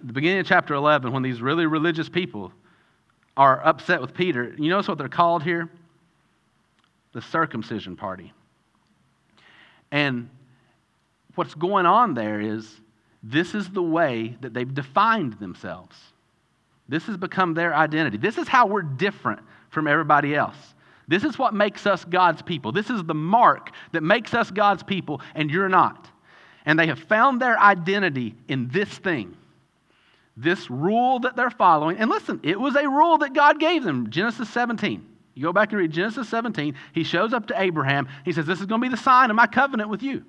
[0.05, 2.53] The beginning of chapter 11, when these really religious people
[3.37, 5.71] are upset with Peter, you notice what they're called here?
[7.13, 8.33] The circumcision party.
[9.93, 10.29] And
[11.35, 12.81] what's going on there is
[13.23, 15.97] this is the way that they've defined themselves.
[16.89, 18.17] This has become their identity.
[18.17, 20.57] This is how we're different from everybody else.
[21.07, 22.73] This is what makes us God's people.
[22.73, 26.09] This is the mark that makes us God's people, and you're not.
[26.67, 29.37] And they have found their identity in this thing,
[30.37, 31.99] this rule that they're following.
[31.99, 35.07] And listen, it was a rule that God gave them, Genesis 17.
[35.35, 36.75] You go back and read Genesis 17.
[36.93, 38.09] He shows up to Abraham.
[38.25, 40.25] He says, This is going to be the sign of my covenant with you.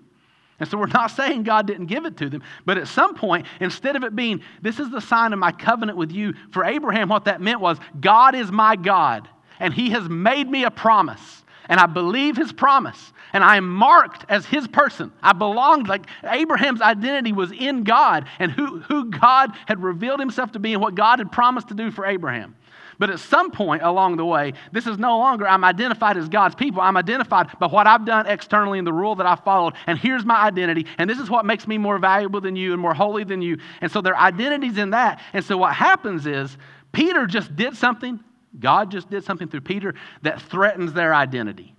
[0.60, 3.46] And so we're not saying God didn't give it to them, but at some point,
[3.60, 7.10] instead of it being, This is the sign of my covenant with you, for Abraham,
[7.10, 9.28] what that meant was, God is my God,
[9.60, 11.43] and he has made me a promise.
[11.70, 13.14] And I believe his promise.
[13.34, 15.12] And I am marked as his person.
[15.22, 20.52] I belonged, like Abraham's identity was in God and who, who God had revealed himself
[20.52, 22.56] to be and what God had promised to do for Abraham.
[23.00, 26.56] But at some point along the way, this is no longer I'm identified as God's
[26.56, 26.82] people.
[26.82, 29.74] I'm identified by what I've done externally and the rule that I followed.
[29.88, 30.86] And here's my identity.
[30.98, 33.58] And this is what makes me more valuable than you and more holy than you.
[33.82, 35.22] And so their identity's in that.
[35.34, 36.56] And so what happens is
[36.92, 38.20] Peter just did something,
[38.60, 41.74] God just did something through Peter that threatens their identity.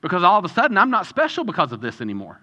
[0.00, 2.38] Because all of a sudden, I'm not special because of this anymore.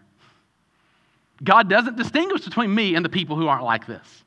[1.43, 4.23] God doesn't distinguish between me and the people who aren't like this.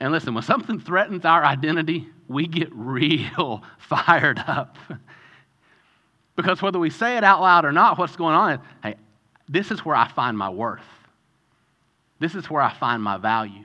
[0.00, 4.76] And listen, when something threatens our identity, we get real fired up.
[6.36, 8.94] because whether we say it out loud or not, what's going on is hey,
[9.48, 10.80] this is where I find my worth.
[12.18, 13.64] This is where I find my value.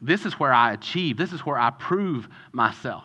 [0.00, 1.16] This is where I achieve.
[1.16, 3.04] This is where I prove myself.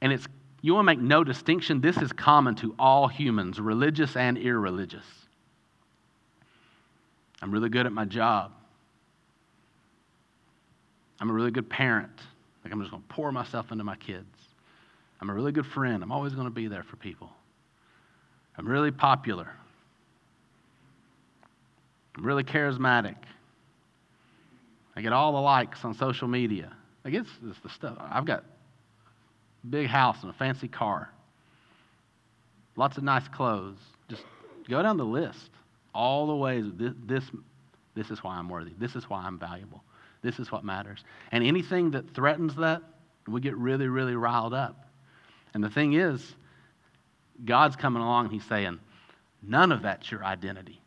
[0.00, 0.26] And it's
[0.62, 1.80] you want to make no distinction.
[1.80, 5.04] This is common to all humans, religious and irreligious.
[7.40, 8.52] I'm really good at my job.
[11.20, 12.20] I'm a really good parent.
[12.64, 14.26] Like, I'm just going to pour myself into my kids.
[15.20, 16.02] I'm a really good friend.
[16.02, 17.30] I'm always going to be there for people.
[18.58, 19.48] I'm really popular.
[22.16, 23.16] I'm really charismatic.
[24.96, 26.72] I get all the likes on social media.
[27.04, 27.98] Like, it's, it's the stuff.
[28.00, 28.44] I've got
[29.62, 31.10] a big house and a fancy car,
[32.76, 33.78] lots of nice clothes.
[34.08, 34.24] Just
[34.68, 35.50] go down the list.
[35.94, 37.24] All the ways this, this,
[37.94, 38.72] this is why I'm worthy.
[38.78, 39.82] This is why I'm valuable.
[40.22, 41.04] This is what matters.
[41.30, 42.82] And anything that threatens that,
[43.28, 44.88] we get really, really riled up.
[45.54, 46.34] And the thing is,
[47.44, 48.78] God's coming along and He's saying,
[49.42, 50.80] none of that's your identity.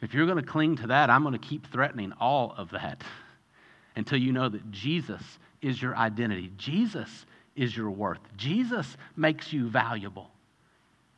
[0.00, 3.02] If you're going to cling to that, I'm going to keep threatening all of that
[3.96, 5.22] until you know that Jesus
[5.60, 6.52] is your identity.
[6.56, 7.26] Jesus
[7.56, 8.20] is your worth.
[8.36, 10.30] Jesus makes you valuable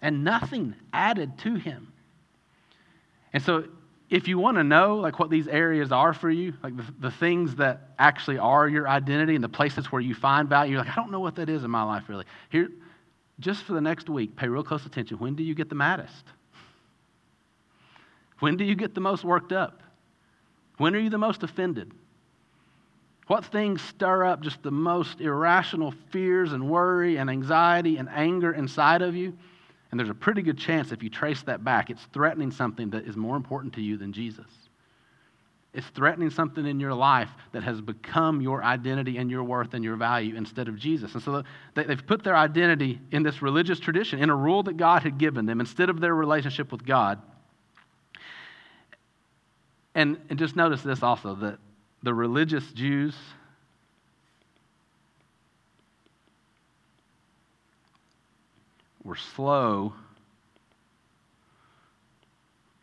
[0.03, 1.93] and nothing added to Him.
[3.33, 3.65] And so
[4.09, 7.11] if you want to know like what these areas are for you, like the, the
[7.11, 10.91] things that actually are your identity and the places where you find value, you're like,
[10.91, 12.25] I don't know what that is in my life really.
[12.49, 12.71] Here,
[13.39, 15.19] just for the next week, pay real close attention.
[15.19, 16.25] When do you get the maddest?
[18.41, 19.83] When do you get the most worked up?
[20.79, 21.93] When are you the most offended?
[23.27, 28.53] What things stir up just the most irrational fears and worry and anxiety and anger
[28.53, 29.37] inside of you?
[29.91, 33.07] And there's a pretty good chance if you trace that back, it's threatening something that
[33.07, 34.47] is more important to you than Jesus.
[35.73, 39.85] It's threatening something in your life that has become your identity and your worth and
[39.85, 41.15] your value instead of Jesus.
[41.15, 45.03] And so they've put their identity in this religious tradition, in a rule that God
[45.03, 47.21] had given them, instead of their relationship with God.
[49.95, 51.59] And, and just notice this also that
[52.03, 53.15] the religious Jews
[59.03, 59.93] were slow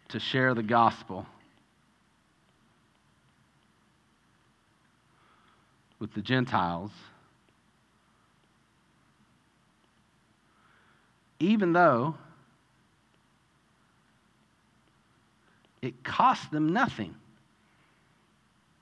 [0.09, 1.25] to share the gospel
[5.99, 6.91] with the Gentiles,
[11.39, 12.15] even though
[15.87, 17.15] it cost them nothing.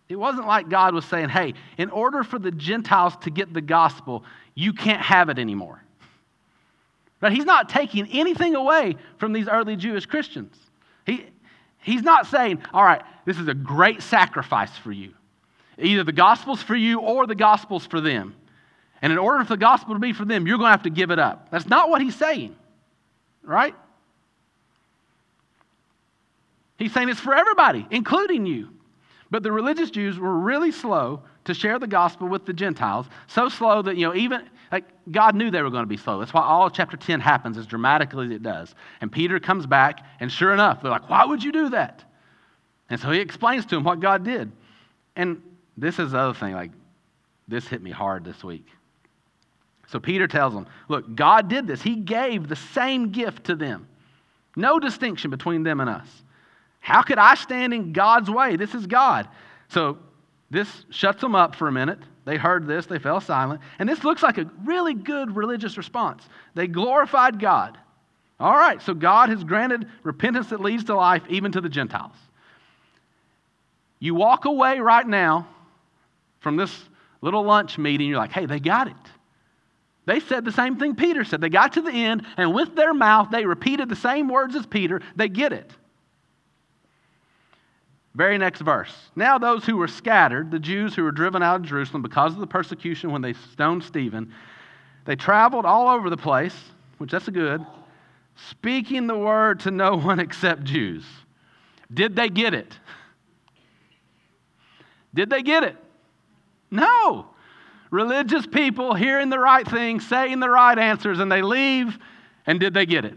[0.08, 3.62] It wasn't like God was saying, hey, in order for the Gentiles to get the
[3.62, 5.82] gospel, you can't have it anymore.
[7.22, 7.32] Right?
[7.32, 10.56] He's not taking anything away from these early Jewish Christians.
[11.06, 11.26] He,
[11.80, 15.14] he's not saying, all right, this is a great sacrifice for you.
[15.78, 18.36] Either the gospel's for you or the gospel's for them.
[19.02, 20.90] And in order for the gospel to be for them, you're going to have to
[20.90, 21.50] give it up.
[21.52, 22.56] That's not what he's saying,
[23.44, 23.76] right?
[26.78, 28.70] He's saying it's for everybody, including you.
[29.32, 33.50] But the religious Jews were really slow to share the gospel with the Gentiles, so
[33.50, 36.20] slow that, you know, even like God knew they were going to be slow.
[36.20, 38.74] That's why all chapter 10 happens as dramatically as it does.
[39.02, 42.04] And Peter comes back, and sure enough, they're like, Why would you do that?
[42.90, 44.52] And so he explains to them what God did.
[45.16, 45.42] And
[45.78, 46.72] this is the other thing, like,
[47.48, 48.68] this hit me hard this week.
[49.88, 51.82] So Peter tells them, Look, God did this.
[51.82, 53.88] He gave the same gift to them,
[54.56, 56.08] no distinction between them and us.
[56.86, 58.58] How could I stand in God's way?
[58.58, 59.28] This is God.
[59.70, 59.98] So
[60.52, 61.98] this shuts them up for a minute.
[62.26, 63.62] They heard this, they fell silent.
[63.80, 66.30] And this looks like a really good religious response.
[66.54, 67.80] They glorified God.
[68.40, 72.14] All right, so God has granted repentance that leads to life, even to the Gentiles.
[73.98, 75.48] You walk away right now
[76.40, 76.72] from this
[77.22, 78.94] little lunch meeting, you're like, hey, they got it.
[80.06, 81.42] They said the same thing Peter said.
[81.42, 84.68] They got to the end, and with their mouth, they repeated the same words as
[84.68, 85.02] Peter.
[85.16, 85.72] They get it.
[88.16, 88.94] Very next verse.
[89.18, 92.40] Now, those who were scattered, the Jews who were driven out of Jerusalem because of
[92.40, 94.34] the persecution when they stoned Stephen,
[95.04, 96.56] they traveled all over the place,
[96.98, 97.64] which that's a good,
[98.50, 101.06] speaking the word to no one except Jews.
[101.94, 102.80] Did they get it?
[105.14, 105.76] Did they get it?
[106.72, 107.28] No.
[107.92, 111.98] Religious people hearing the right thing, saying the right answers, and they leave,
[112.48, 113.16] and did they get it?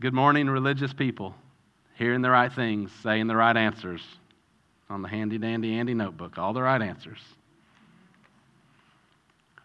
[0.00, 1.36] Good morning, religious people
[1.94, 4.02] hearing the right things, saying the right answers
[4.90, 7.20] on the handy dandy Andy notebook, all the right answers.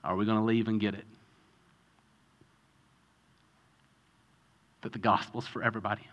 [0.04, 1.06] Are we going to leave and get it?
[4.82, 6.08] That the gospel is for everybody,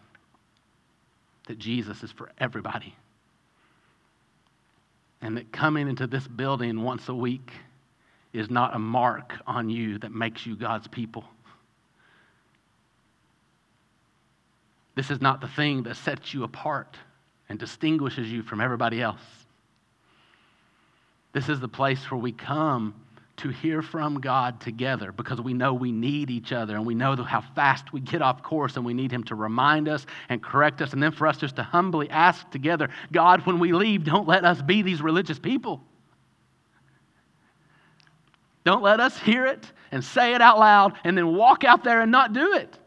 [1.47, 2.95] that Jesus is for everybody,
[5.23, 7.53] and that coming into this building once a week
[8.33, 11.25] is not a mark on you that makes you God's people.
[14.97, 16.97] This is not the thing that sets you apart
[17.49, 19.21] and distinguishes you from everybody else.
[21.33, 22.95] This is the place where we come
[23.37, 27.15] to hear from God together because we know we need each other and we know
[27.17, 30.81] how fast we get off course and we need Him to remind us and correct
[30.81, 30.95] us.
[30.95, 34.47] And then for us just to humbly ask together, God, when we leave, don't let
[34.47, 35.83] us be these religious people.
[38.65, 42.01] Don't let us hear it and say it out loud and then walk out there
[42.01, 42.79] and not do it.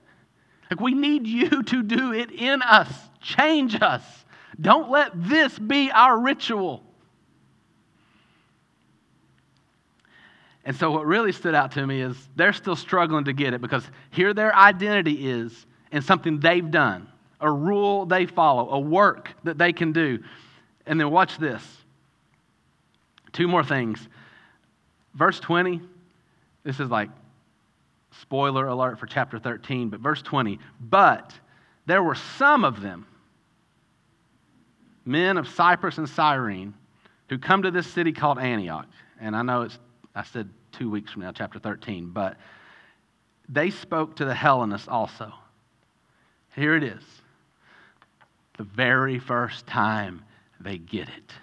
[0.70, 2.92] Like, we need you to do it in us,
[3.22, 4.04] change us.
[4.60, 6.84] Don't let this be our ritual.
[10.66, 13.62] And so, what really stood out to me is they're still struggling to get it
[13.62, 17.08] because here their identity is in something they've done,
[17.40, 20.20] a rule they follow, a work that they can do.
[20.86, 21.64] And then, watch this
[23.32, 24.08] two more things.
[25.14, 25.82] Verse 20,
[26.64, 27.10] this is like
[28.22, 30.60] Spoiler alert for chapter 13, but verse 20.
[30.80, 31.34] But
[31.86, 33.05] there were some of them,
[35.05, 36.74] men of Cyprus and Cyrene,
[37.30, 38.88] who come to this city called Antioch.
[39.20, 39.80] And I know it's,
[40.16, 42.38] I said two weeks from now, chapter 13, but
[43.47, 45.34] they spoke to the Hellenists also.
[46.55, 47.03] Here it is.
[48.60, 50.22] the very first time
[50.60, 51.34] they get it.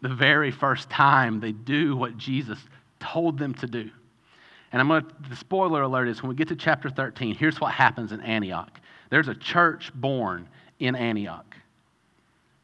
[0.00, 2.60] The very first time they do what Jesus
[3.00, 3.90] told them to do.
[4.72, 7.60] And I'm going to, the spoiler alert is when we get to chapter 13, here's
[7.60, 8.80] what happens in Antioch.
[9.10, 10.48] There's a church born
[10.78, 11.56] in Antioch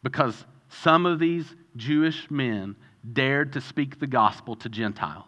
[0.02, 2.76] because some of these Jewish men
[3.12, 5.26] dared to speak the gospel to Gentiles.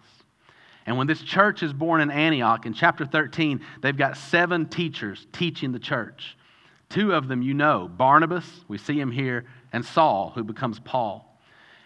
[0.87, 5.27] And when this church is born in Antioch, in chapter 13, they've got seven teachers
[5.33, 6.37] teaching the church.
[6.91, 11.34] Two of them you know Barnabas, we see him here, and Saul, who becomes Paul.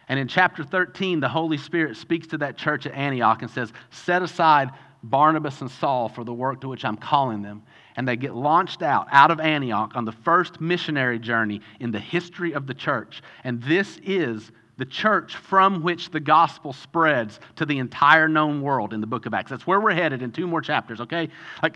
[0.08, 3.72] And in chapter 13, the Holy Spirit speaks to that church at Antioch and says,
[3.90, 4.70] Set aside
[5.02, 7.62] Barnabas and Saul for the work to which I'm calling them.
[7.96, 12.00] And they get launched out, out of Antioch, on the first missionary journey in the
[12.00, 13.22] history of the church.
[13.44, 18.94] And this is the church from which the gospel spreads to the entire known world
[18.94, 19.50] in the book of Acts.
[19.50, 21.28] That's where we're headed in two more chapters, okay?
[21.62, 21.74] Like,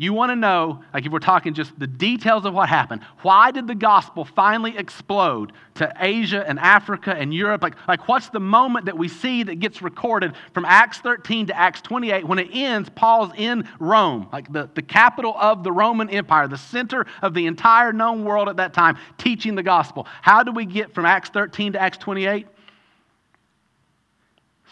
[0.00, 3.50] you want to know, like if we're talking just the details of what happened, why
[3.50, 7.64] did the gospel finally explode to Asia and Africa and Europe?
[7.64, 11.56] Like, like what's the moment that we see that gets recorded from Acts 13 to
[11.56, 12.24] Acts 28?
[12.28, 16.56] When it ends, Paul's in Rome, like the, the capital of the Roman Empire, the
[16.56, 20.06] center of the entire known world at that time, teaching the gospel.
[20.22, 22.46] How do we get from Acts 13 to Acts 28?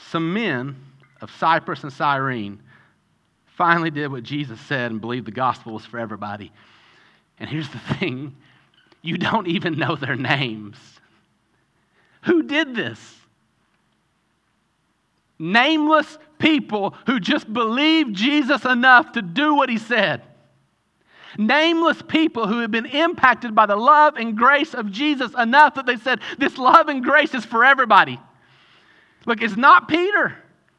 [0.09, 0.77] Some men
[1.21, 2.61] of Cyprus and Cyrene
[3.57, 6.53] finally did what Jesus said and believed the gospel was for everybody.
[7.39, 8.37] And here's the thing
[9.03, 10.77] you don't even know their names.
[12.23, 12.99] Who did this?
[15.39, 20.23] Nameless people who just believed Jesus enough to do what he said.
[21.39, 25.87] Nameless people who had been impacted by the love and grace of Jesus enough that
[25.87, 28.19] they said, This love and grace is for everybody.
[29.27, 30.37] Look, it's not Peter.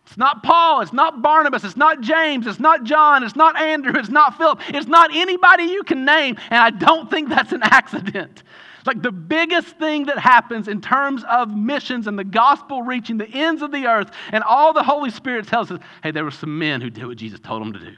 [0.08, 0.80] It's not Paul.
[0.80, 1.66] It's not Barnabas.
[1.66, 2.48] It's not James.
[2.48, 3.24] It's not John.
[3.24, 3.92] It's not Andrew.
[3.94, 4.62] It's not Philip.
[4.70, 6.38] It's not anybody you can name.
[6.50, 8.44] And I don't think that's an accident.
[8.86, 13.28] Like the biggest thing that happens in terms of missions and the gospel reaching the
[13.28, 16.58] ends of the earth, and all the Holy Spirit tells us hey, there were some
[16.58, 17.98] men who did what Jesus told them to do.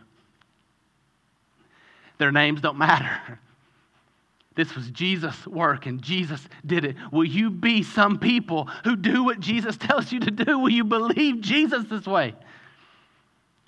[2.17, 3.39] Their names don't matter.
[4.55, 6.95] This was Jesus' work and Jesus did it.
[7.11, 10.59] Will you be some people who do what Jesus tells you to do?
[10.59, 12.35] Will you believe Jesus this way?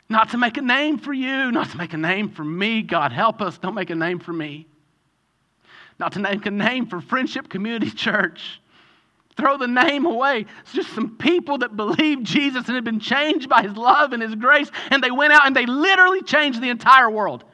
[0.09, 2.81] Not to make a name for you, not to make a name for me.
[2.81, 4.67] God help us, don't make a name for me.
[5.99, 8.59] Not to make a name for Friendship Community Church.
[9.37, 10.45] Throw the name away.
[10.63, 14.21] It's just some people that believed Jesus and had been changed by his love and
[14.21, 17.45] his grace, and they went out and they literally changed the entire world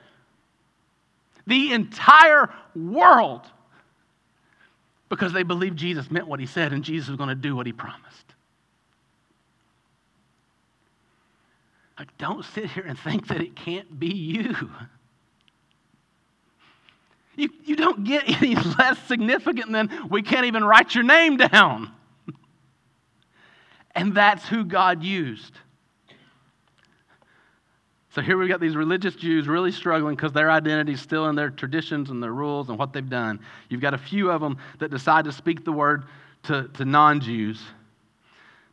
[1.48, 3.42] the entire world
[5.10, 7.66] because they believed Jesus meant what he said and Jesus was going to do what
[7.66, 8.04] he promised.
[11.98, 14.56] Like, don't sit here and think that it can't be you.
[17.36, 21.92] You, you don't get any less significant than we can't even write your name down.
[23.96, 25.54] and that's who God used.
[28.18, 31.36] So here we've got these religious Jews really struggling because their identity is still in
[31.36, 33.40] their traditions and their rules and what they've done.
[33.70, 36.06] You've got a few of them that decide to speak the word
[36.46, 37.62] to, to non Jews.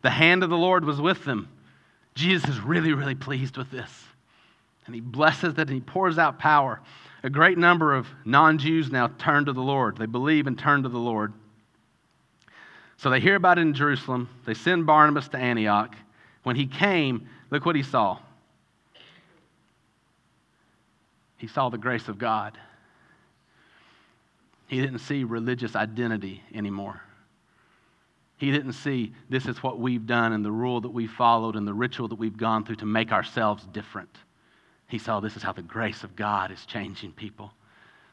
[0.01, 1.51] The hand of the Lord was with them.
[2.15, 3.91] Jesus is really, really pleased with this.
[4.87, 6.81] And he blesses it and he pours out power.
[7.23, 9.99] A great number of non Jews now turn to the Lord.
[9.99, 11.35] They believe and turn to the Lord.
[12.97, 14.27] So they hear about it in Jerusalem.
[14.47, 15.95] They send Barnabas to Antioch.
[16.45, 18.21] When he came, look what he saw.
[21.45, 22.57] He saw the grace of God.
[24.67, 27.03] He didn't see religious identity anymore.
[28.39, 31.69] He didn't see this is what we've done and the rule that we followed and
[31.69, 34.09] the ritual that we've gone through to make ourselves different.
[34.89, 37.53] He saw this is how the grace of God is changing people.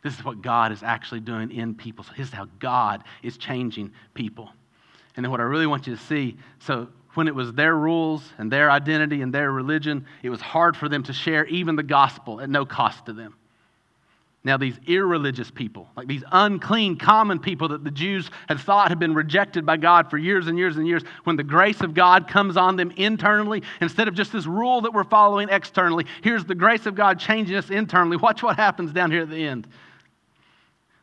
[0.04, 2.04] This is what God is actually doing in people.
[2.04, 4.50] So this is how God is changing people.
[5.16, 8.24] And then what I really want you to see so when it was their rules
[8.38, 11.84] and their identity and their religion, it was hard for them to share even the
[11.84, 13.36] gospel at no cost to them.
[14.44, 18.98] Now, these irreligious people, like these unclean, common people that the Jews had thought had
[18.98, 22.28] been rejected by God for years and years and years, when the grace of God
[22.28, 26.56] comes on them internally, instead of just this rule that we're following externally, here's the
[26.56, 28.18] grace of God changing us internally.
[28.18, 29.68] Watch what happens down here at the end.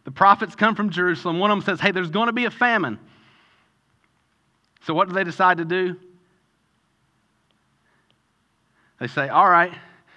[0.02, 1.38] The prophets come from Jerusalem.
[1.38, 2.98] One of them says, Hey, there's going to be a famine.
[4.82, 5.96] So, what do they decide to do?
[9.00, 9.72] They say, All right,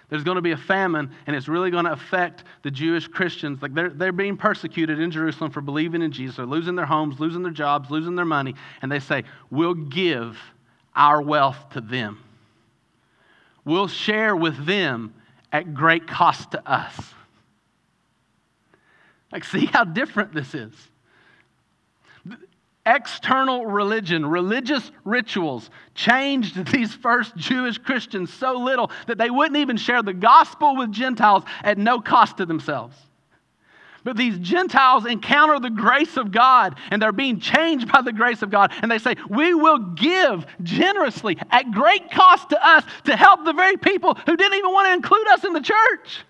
[0.10, 3.62] there's going to be a famine, and it's really going to affect the Jewish Christians.
[3.62, 6.36] Like they're, they're being persecuted in Jerusalem for believing in Jesus.
[6.36, 8.56] They're losing their homes, losing their jobs, losing their money.
[8.82, 10.38] And they say, We'll give
[10.96, 12.20] our wealth to them.
[13.64, 15.14] We'll share with them
[15.52, 17.14] at great cost to us.
[19.32, 20.74] Like, see how different this is.
[22.86, 29.78] External religion, religious rituals changed these first Jewish Christians so little that they wouldn't even
[29.78, 32.96] share the gospel with Gentiles at no cost to themselves.
[34.04, 38.42] But these Gentiles encounter the grace of God and they're being changed by the grace
[38.42, 38.74] of God.
[38.82, 43.54] And they say, We will give generously at great cost to us to help the
[43.54, 46.26] very people who didn't even want to include us in the church,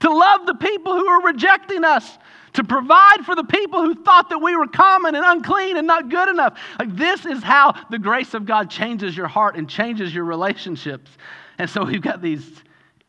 [0.00, 2.16] to love the people who are rejecting us,
[2.54, 6.08] to provide for the people who thought that we were common and unclean and not
[6.08, 6.58] good enough.
[6.78, 11.10] Like, this is how the grace of God changes your heart and changes your relationships.
[11.58, 12.48] And so we've got these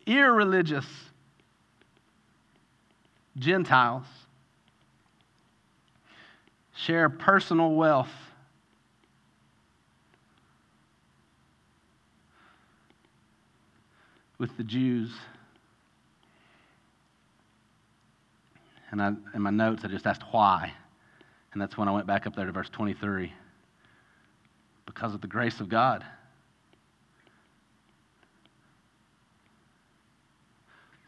[0.06, 0.86] irreligious
[3.38, 4.06] Gentiles
[6.76, 8.10] share personal wealth.
[14.38, 15.12] With the Jews.
[18.96, 20.72] And I, in my notes, I just asked why.
[21.52, 23.34] And that's when I went back up there to verse 23.
[24.86, 26.06] Because of the grace of God.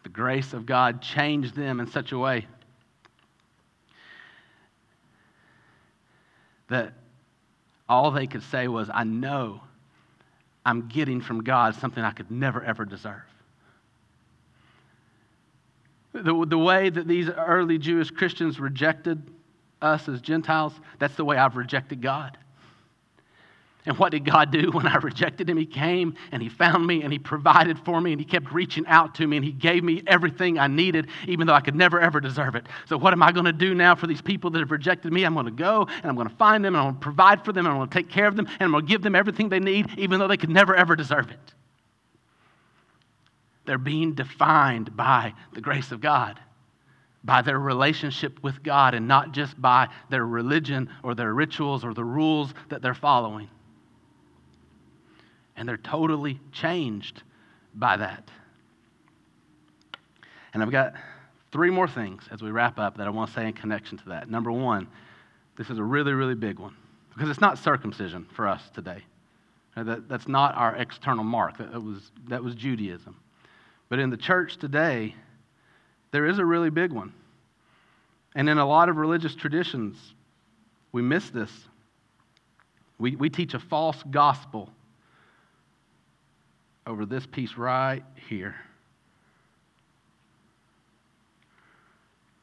[0.04, 2.46] The grace of God changed them in such a way
[6.68, 6.92] that
[7.88, 9.62] all they could say was, I know
[10.66, 13.24] I'm getting from God something I could never, ever deserve.
[16.24, 19.22] The, the way that these early Jewish Christians rejected
[19.82, 22.38] us as Gentiles, that's the way I've rejected God.
[23.88, 25.56] And what did God do when I rejected him?
[25.58, 28.86] He came and he found me and he provided for me and he kept reaching
[28.86, 32.00] out to me and he gave me everything I needed, even though I could never
[32.00, 32.68] ever deserve it.
[32.86, 35.24] So, what am I going to do now for these people that have rejected me?
[35.24, 37.46] I'm going to go and I'm going to find them and I'm going to provide
[37.46, 39.02] for them and I'm going to take care of them and I'm going to give
[39.04, 41.54] them everything they need, even though they could never ever deserve it.
[43.68, 46.40] They're being defined by the grace of God
[47.24, 51.94] by their relationship with God and not just by their religion or their rituals or
[51.94, 53.50] the rules that they're following
[55.58, 57.24] and they're totally changed
[57.76, 58.30] by that.
[60.54, 60.94] And I've got
[61.52, 64.10] three more things as we wrap up that I want to say in connection to
[64.10, 64.30] that.
[64.30, 64.88] Number one,
[65.58, 66.76] this is a really, really big one
[67.14, 69.04] because it's not circumcision for us today.
[69.76, 71.58] That, that's not our external mark.
[71.58, 73.16] That was, that was Judaism.
[73.90, 75.16] But in the church today,
[76.12, 77.14] there is a really big one.
[78.36, 79.98] And in a lot of religious traditions,
[80.92, 81.52] we miss this.
[83.00, 84.70] We, we teach a false gospel
[86.86, 88.56] over this piece right here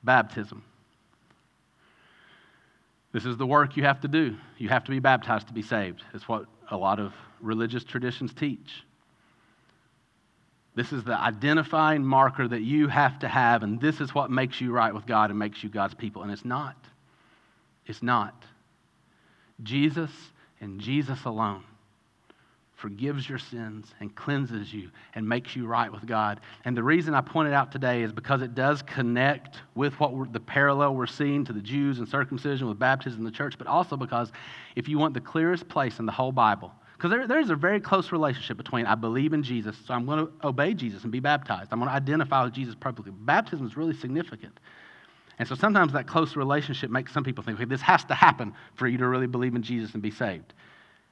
[0.05, 0.63] baptism.
[3.13, 4.37] This is the work you have to do.
[4.59, 6.03] You have to be baptized to be saved.
[6.13, 8.85] It's what a lot of religious traditions teach.
[10.75, 14.61] This is the identifying marker that you have to have, and this is what makes
[14.61, 16.23] you right with God and makes you God's people.
[16.23, 16.77] And it's not.
[17.87, 18.45] It's not.
[19.63, 20.11] Jesus
[20.61, 21.65] and Jesus alone
[22.85, 26.41] forgives your sins and cleanses you and makes you right with God.
[26.67, 30.35] And the reason I point it out today is because it does connect with what
[30.35, 33.67] the parallel we're seeing to the Jews and circumcision with baptism in the church, but
[33.67, 34.33] also because
[34.77, 36.73] if you want the clearest place in the whole Bible,
[37.05, 40.27] because there, there's a very close relationship between I believe in Jesus, so I'm going
[40.27, 41.69] to obey Jesus and be baptized.
[41.71, 43.13] I'm going to identify with Jesus publicly.
[43.15, 44.59] Baptism is really significant.
[45.39, 48.55] And so sometimes that close relationship makes some people think, okay, this has to happen
[48.75, 50.55] for you to really believe in Jesus and be saved.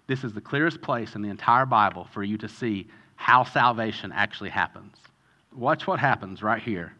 [0.06, 4.12] This is the clearest place in the entire Bible for you to see how salvation
[4.14, 4.96] actually happens.
[5.54, 6.94] Watch what happens right here.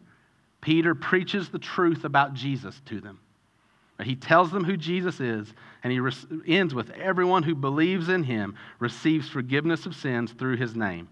[0.61, 3.19] Peter preaches the truth about Jesus to them.
[4.03, 5.51] He tells them who Jesus is,
[5.83, 6.13] and he re-
[6.47, 11.09] ends with everyone who believes in him receives forgiveness of sins through his name.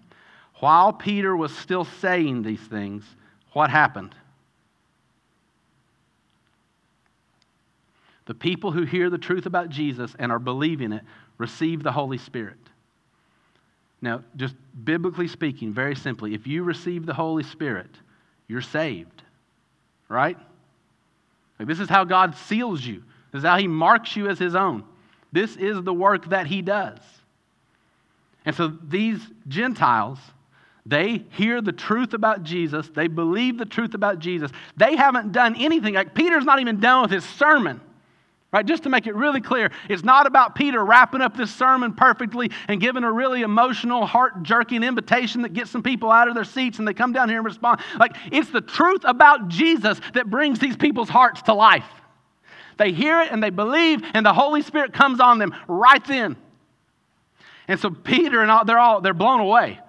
[0.55, 3.03] While Peter was still saying these things,
[3.53, 4.15] what happened?
[8.25, 11.03] The people who hear the truth about Jesus and are believing it
[11.37, 12.57] receive the Holy Spirit.
[14.01, 17.89] Now, just biblically speaking, very simply, if you receive the Holy Spirit,
[18.47, 19.21] you're saved,
[20.07, 20.37] right?
[21.59, 23.03] Like this is how God seals you,
[23.33, 24.83] is how He marks you as His own.
[25.31, 26.99] This is the work that He does.
[28.45, 30.19] And so these Gentiles,
[30.85, 34.51] they hear the truth about Jesus, they believe the truth about Jesus.
[34.77, 35.93] They haven't done anything.
[35.93, 37.81] Like Peter's not even done with his sermon.
[38.51, 38.65] Right?
[38.65, 42.51] Just to make it really clear, it's not about Peter wrapping up this sermon perfectly
[42.67, 46.43] and giving a really emotional, heart jerking invitation that gets some people out of their
[46.43, 47.79] seats and they come down here and respond.
[47.97, 51.85] Like, it's the truth about Jesus that brings these people's hearts to life.
[52.77, 56.35] They hear it and they believe, and the Holy Spirit comes on them right then.
[57.67, 59.79] And so Peter and all, they're all they're blown away.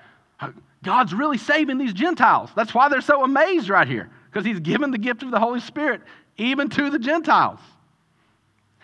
[0.83, 2.51] God's really saving these Gentiles.
[2.57, 5.61] That's why they're so amazed right here, because he's given the gift of the Holy
[5.61, 6.03] Spirit
[6.37, 7.61] even to the Gentiles.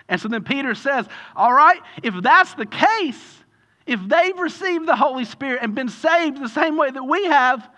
[0.09, 3.45] And so then Peter says, All right, if that's the case,
[3.87, 7.69] if they've received the Holy Spirit and been saved the same way that we have,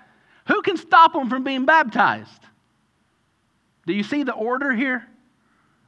[0.46, 2.30] who can stop them from being baptized?
[3.86, 5.06] Do you see the order here?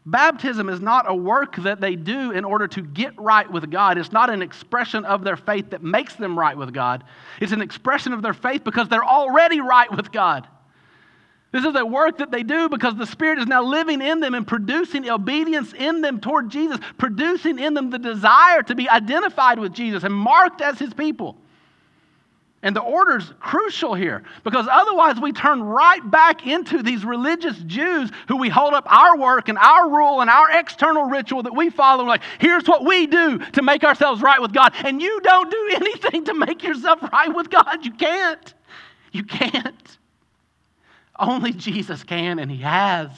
[0.05, 3.99] Baptism is not a work that they do in order to get right with God.
[3.99, 7.05] It's not an expression of their faith that makes them right with God.
[7.41, 10.49] It's an expression of their faith because they're already right with God.
[11.53, 14.35] This is a work that they do because the Spirit is now living in them
[14.35, 19.59] and producing obedience in them toward Jesus, producing in them the desire to be identified
[19.59, 21.37] with Jesus and marked as His people.
[22.65, 28.11] And the order's crucial here because otherwise we turn right back into these religious Jews
[28.29, 31.71] who we hold up our work and our rule and our external ritual that we
[31.71, 32.05] follow.
[32.05, 34.73] Like, here's what we do to make ourselves right with God.
[34.85, 37.85] And you don't do anything to make yourself right with God.
[37.85, 38.55] You can't.
[39.11, 39.99] You can't.
[41.19, 43.11] Only Jesus can, and He has.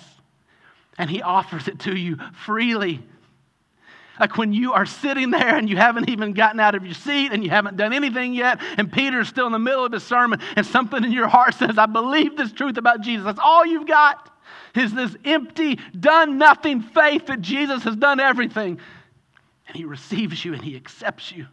[0.96, 3.02] And He offers it to you freely.
[4.18, 7.32] Like when you are sitting there and you haven't even gotten out of your seat
[7.32, 10.40] and you haven't done anything yet, and Peter's still in the middle of his sermon,
[10.56, 13.24] and something in your heart says, I believe this truth about Jesus.
[13.24, 14.30] That's all you've got
[14.74, 18.78] is this empty, done nothing faith that Jesus has done everything.
[19.66, 21.46] And he receives you and he accepts you.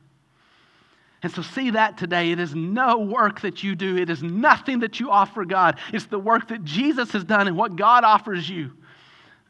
[1.24, 2.32] And so, see that today.
[2.32, 5.78] It is no work that you do, it is nothing that you offer God.
[5.94, 8.72] It's the work that Jesus has done and what God offers you.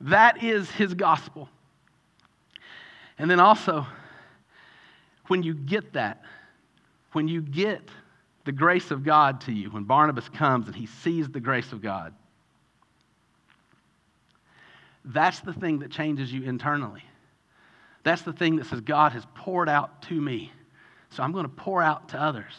[0.01, 1.47] That is his gospel.
[3.22, 3.86] And then also,
[5.28, 6.24] when you get that,
[7.11, 7.88] when you get
[8.45, 11.84] the grace of God to you, when Barnabas comes and he sees the grace of
[11.84, 12.15] God,
[15.05, 17.03] that's the thing that changes you internally.
[18.01, 20.51] That's the thing that says, God has poured out to me,
[21.11, 22.53] so I'm going to pour out to others.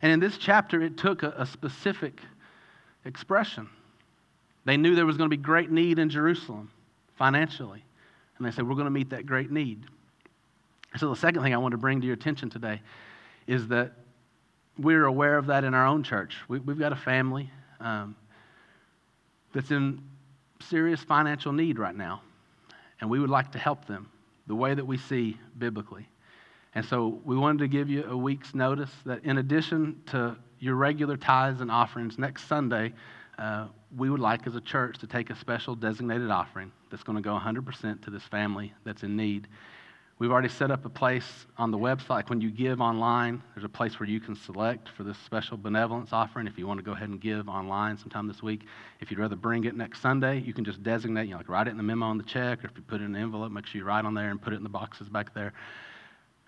[0.00, 2.22] And in this chapter, it took a, a specific
[3.04, 3.68] expression.
[4.64, 6.70] They knew there was going to be great need in Jerusalem
[7.18, 7.84] financially.
[8.40, 9.84] And they said, We're going to meet that great need.
[10.96, 12.80] So, the second thing I want to bring to your attention today
[13.46, 13.92] is that
[14.78, 16.36] we're aware of that in our own church.
[16.48, 18.16] We, have got a family um,
[19.52, 20.00] that's in
[20.60, 22.22] serious financial need right now,
[23.02, 24.08] and we would like to help them
[24.46, 26.08] the way that we see biblically.
[26.74, 30.76] And so, we wanted to give you a week's notice that in addition to your
[30.76, 32.94] regular tithes and offerings, next Sunday,
[33.38, 33.66] uh,
[33.96, 37.22] we would like as a church to take a special designated offering that's going to
[37.22, 39.48] go 100% to this family that's in need.
[40.18, 42.28] We've already set up a place on the website.
[42.28, 46.10] When you give online, there's a place where you can select for this special benevolence
[46.12, 48.66] offering if you want to go ahead and give online sometime this week.
[49.00, 51.68] If you'd rather bring it next Sunday, you can just designate, you know, like write
[51.68, 53.50] it in the memo on the check, or if you put it in an envelope,
[53.50, 55.54] make sure you write on there and put it in the boxes back there.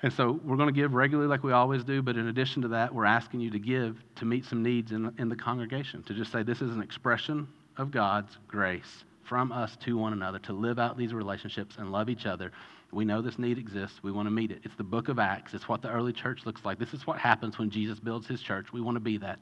[0.03, 2.69] And so we're going to give regularly like we always do, but in addition to
[2.69, 6.15] that, we're asking you to give to meet some needs in, in the congregation, to
[6.15, 7.47] just say this is an expression
[7.77, 12.09] of God's grace from us to one another, to live out these relationships and love
[12.09, 12.51] each other
[12.93, 14.01] we know this need exists.
[14.03, 14.61] We want to meet it.
[14.65, 15.55] It's the book of Acts.
[15.55, 16.79] It's what the early church looks like.
[16.79, 18.73] This is what happens when Jesus builds his church.
[18.73, 19.39] We want to be that.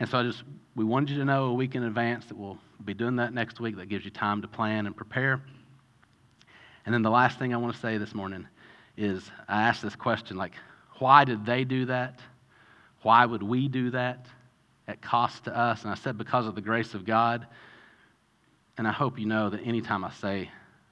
[0.00, 0.42] And so I just,
[0.74, 3.60] we wanted you to know a week in advance that we'll be doing that next
[3.60, 3.76] week.
[3.76, 5.40] That gives you time to plan and prepare.
[6.84, 8.48] And then the last thing I want to say this morning
[8.96, 10.52] is I asked this question like,
[10.98, 12.20] why did they do that?
[13.02, 14.26] Why would we do that
[14.86, 15.82] at cost to us?
[15.82, 17.46] And I said, because of the grace of God.
[18.78, 20.50] And I hope you know that anytime I say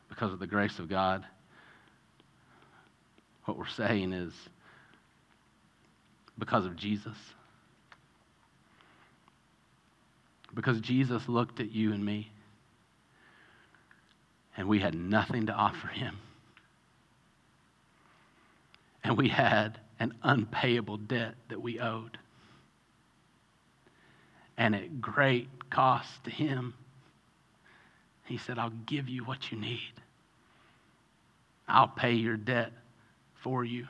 [0.09, 1.25] because of the grace of God,
[3.45, 4.33] what we're saying is
[6.39, 7.17] because of Jesus.
[10.55, 12.31] Because Jesus looked at you and me,
[14.57, 16.17] and we had nothing to offer him.
[19.03, 22.19] And we had an unpayable debt that we owed.
[24.57, 26.75] And at great cost to him,
[28.25, 29.93] he said, I'll give you what you need.
[31.67, 32.73] I'll pay your debt
[33.43, 33.87] for you.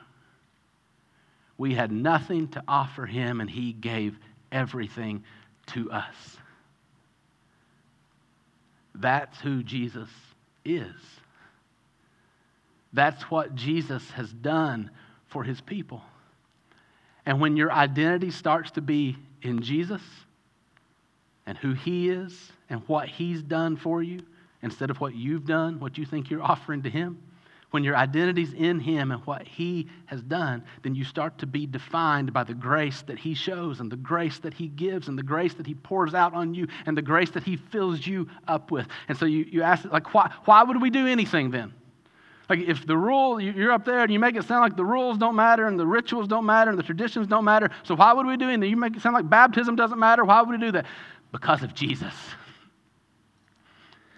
[1.57, 4.17] We had nothing to offer him, and he gave
[4.51, 5.23] everything
[5.67, 6.37] to us.
[8.95, 10.09] That's who Jesus
[10.65, 10.95] is.
[12.93, 14.89] That's what Jesus has done
[15.31, 16.03] for his people.
[17.25, 20.01] And when your identity starts to be in Jesus
[21.45, 24.21] and who he is and what he's done for you,
[24.61, 27.17] instead of what you've done, what you think you're offering to him,
[27.71, 31.65] when your identity's in Him and what He has done, then you start to be
[31.65, 35.23] defined by the grace that He shows and the grace that He gives and the
[35.23, 38.71] grace that He pours out on you and the grace that He fills you up
[38.71, 38.87] with.
[39.07, 41.73] And so you, you ask, like, why, why would we do anything then?
[42.51, 45.17] Like, if the rule, you're up there and you make it sound like the rules
[45.17, 48.25] don't matter and the rituals don't matter and the traditions don't matter, so why would
[48.25, 48.69] we do anything?
[48.69, 50.25] You make it sound like baptism doesn't matter.
[50.25, 50.85] Why would we do that?
[51.31, 52.13] Because of Jesus.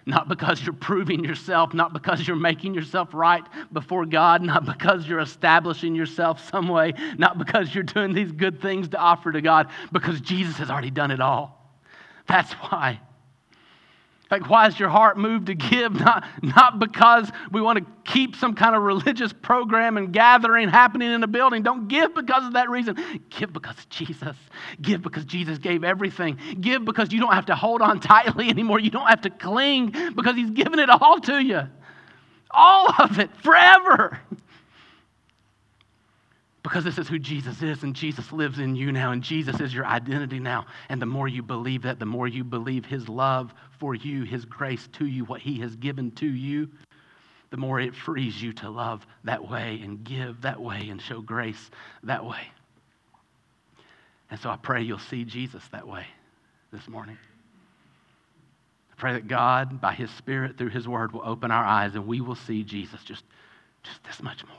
[0.04, 5.06] Not because you're proving yourself, not because you're making yourself right before God, not because
[5.06, 9.42] you're establishing yourself some way, not because you're doing these good things to offer to
[9.42, 11.72] God, because Jesus has already done it all.
[12.26, 12.98] That's why.
[14.34, 15.92] Like, why is your heart moved to give?
[16.04, 21.12] Not, not because we want to keep some kind of religious program and gathering happening
[21.12, 21.62] in a building.
[21.62, 22.96] Don't give because of that reason.
[23.30, 24.36] Give because of Jesus.
[24.82, 26.36] Give because Jesus gave everything.
[26.60, 28.80] Give because you don't have to hold on tightly anymore.
[28.80, 31.60] You don't have to cling because He's given it all to you.
[32.50, 34.20] All of it, forever
[36.64, 39.72] because this is who Jesus is, and Jesus lives in you now, and Jesus is
[39.72, 40.64] your identity now.
[40.88, 43.52] And the more you believe that, the more you believe His love
[43.84, 46.70] for you, His grace to you, what He has given to you,
[47.50, 51.20] the more it frees you to love that way and give that way and show
[51.20, 51.70] grace
[52.02, 52.40] that way.
[54.30, 56.06] And so I pray you'll see Jesus that way
[56.72, 57.18] this morning.
[58.90, 62.06] I pray that God, by His Spirit, through His Word, will open our eyes and
[62.06, 63.24] we will see Jesus just,
[63.82, 64.56] just this much more.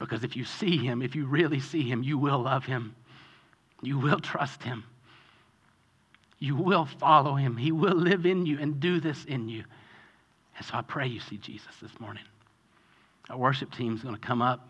[0.00, 2.96] Because if you see him, if you really see him, you will love him.
[3.80, 4.82] You will trust him.
[6.42, 7.56] You will follow him.
[7.56, 9.62] He will live in you and do this in you.
[10.56, 12.24] And so I pray you see Jesus this morning.
[13.30, 14.68] Our worship team is going to come up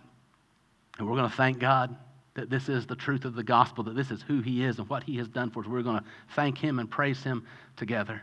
[0.99, 1.97] and we're going to thank God
[2.35, 4.89] that this is the truth of the gospel, that this is who he is and
[4.91, 5.67] what he has done for us.
[5.67, 6.05] We're going to
[6.37, 7.47] thank him and praise him
[7.79, 8.21] together.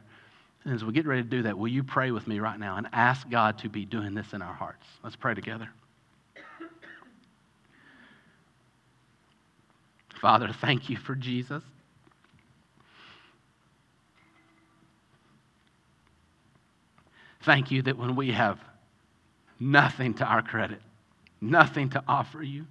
[0.64, 2.78] And as we get ready to do that, will you pray with me right now
[2.78, 4.86] and ask God to be doing this in our hearts?
[5.04, 5.68] Let's pray together.
[10.22, 11.64] Father, thank you for Jesus.
[17.42, 18.60] Thank you that when we have
[19.60, 20.82] nothing to our credit,
[21.42, 22.66] nothing to offer you,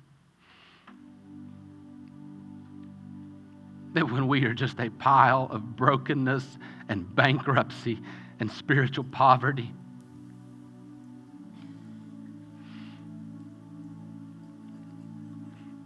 [3.94, 6.44] that when we are just a pile of brokenness
[6.88, 7.98] and bankruptcy
[8.40, 9.72] and spiritual poverty,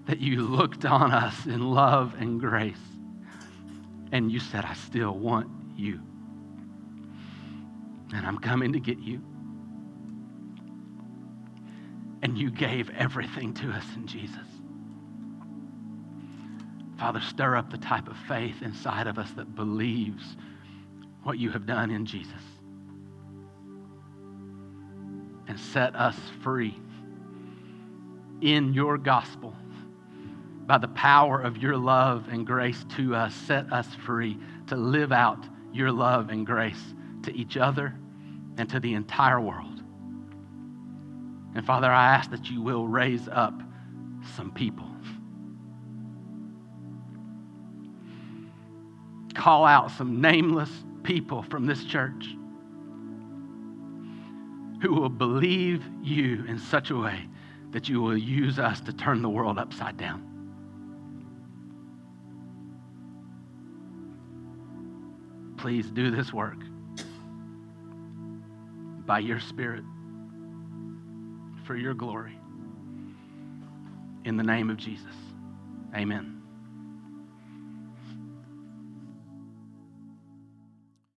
[0.06, 2.76] that you looked on us in love and grace
[4.10, 6.00] and you said, I still want you.
[8.12, 9.20] And I'm coming to get you.
[12.22, 14.36] And you gave everything to us in Jesus.
[16.98, 20.36] Father, stir up the type of faith inside of us that believes
[21.24, 22.42] what you have done in Jesus.
[25.48, 26.78] And set us free
[28.40, 29.54] in your gospel
[30.66, 34.38] by the power of your love and grace to us, set us free
[34.68, 36.94] to live out your love and grace
[37.24, 37.94] to each other
[38.58, 39.82] and to the entire world.
[41.54, 43.60] And Father, I ask that you will raise up
[44.36, 44.88] some people.
[49.34, 50.70] Call out some nameless
[51.02, 52.26] people from this church
[54.82, 57.28] who will believe you in such a way
[57.70, 60.28] that you will use us to turn the world upside down.
[65.56, 66.58] Please do this work
[69.06, 69.84] by your Spirit
[71.64, 72.36] for your glory.
[74.24, 75.14] In the name of Jesus,
[75.94, 76.41] amen.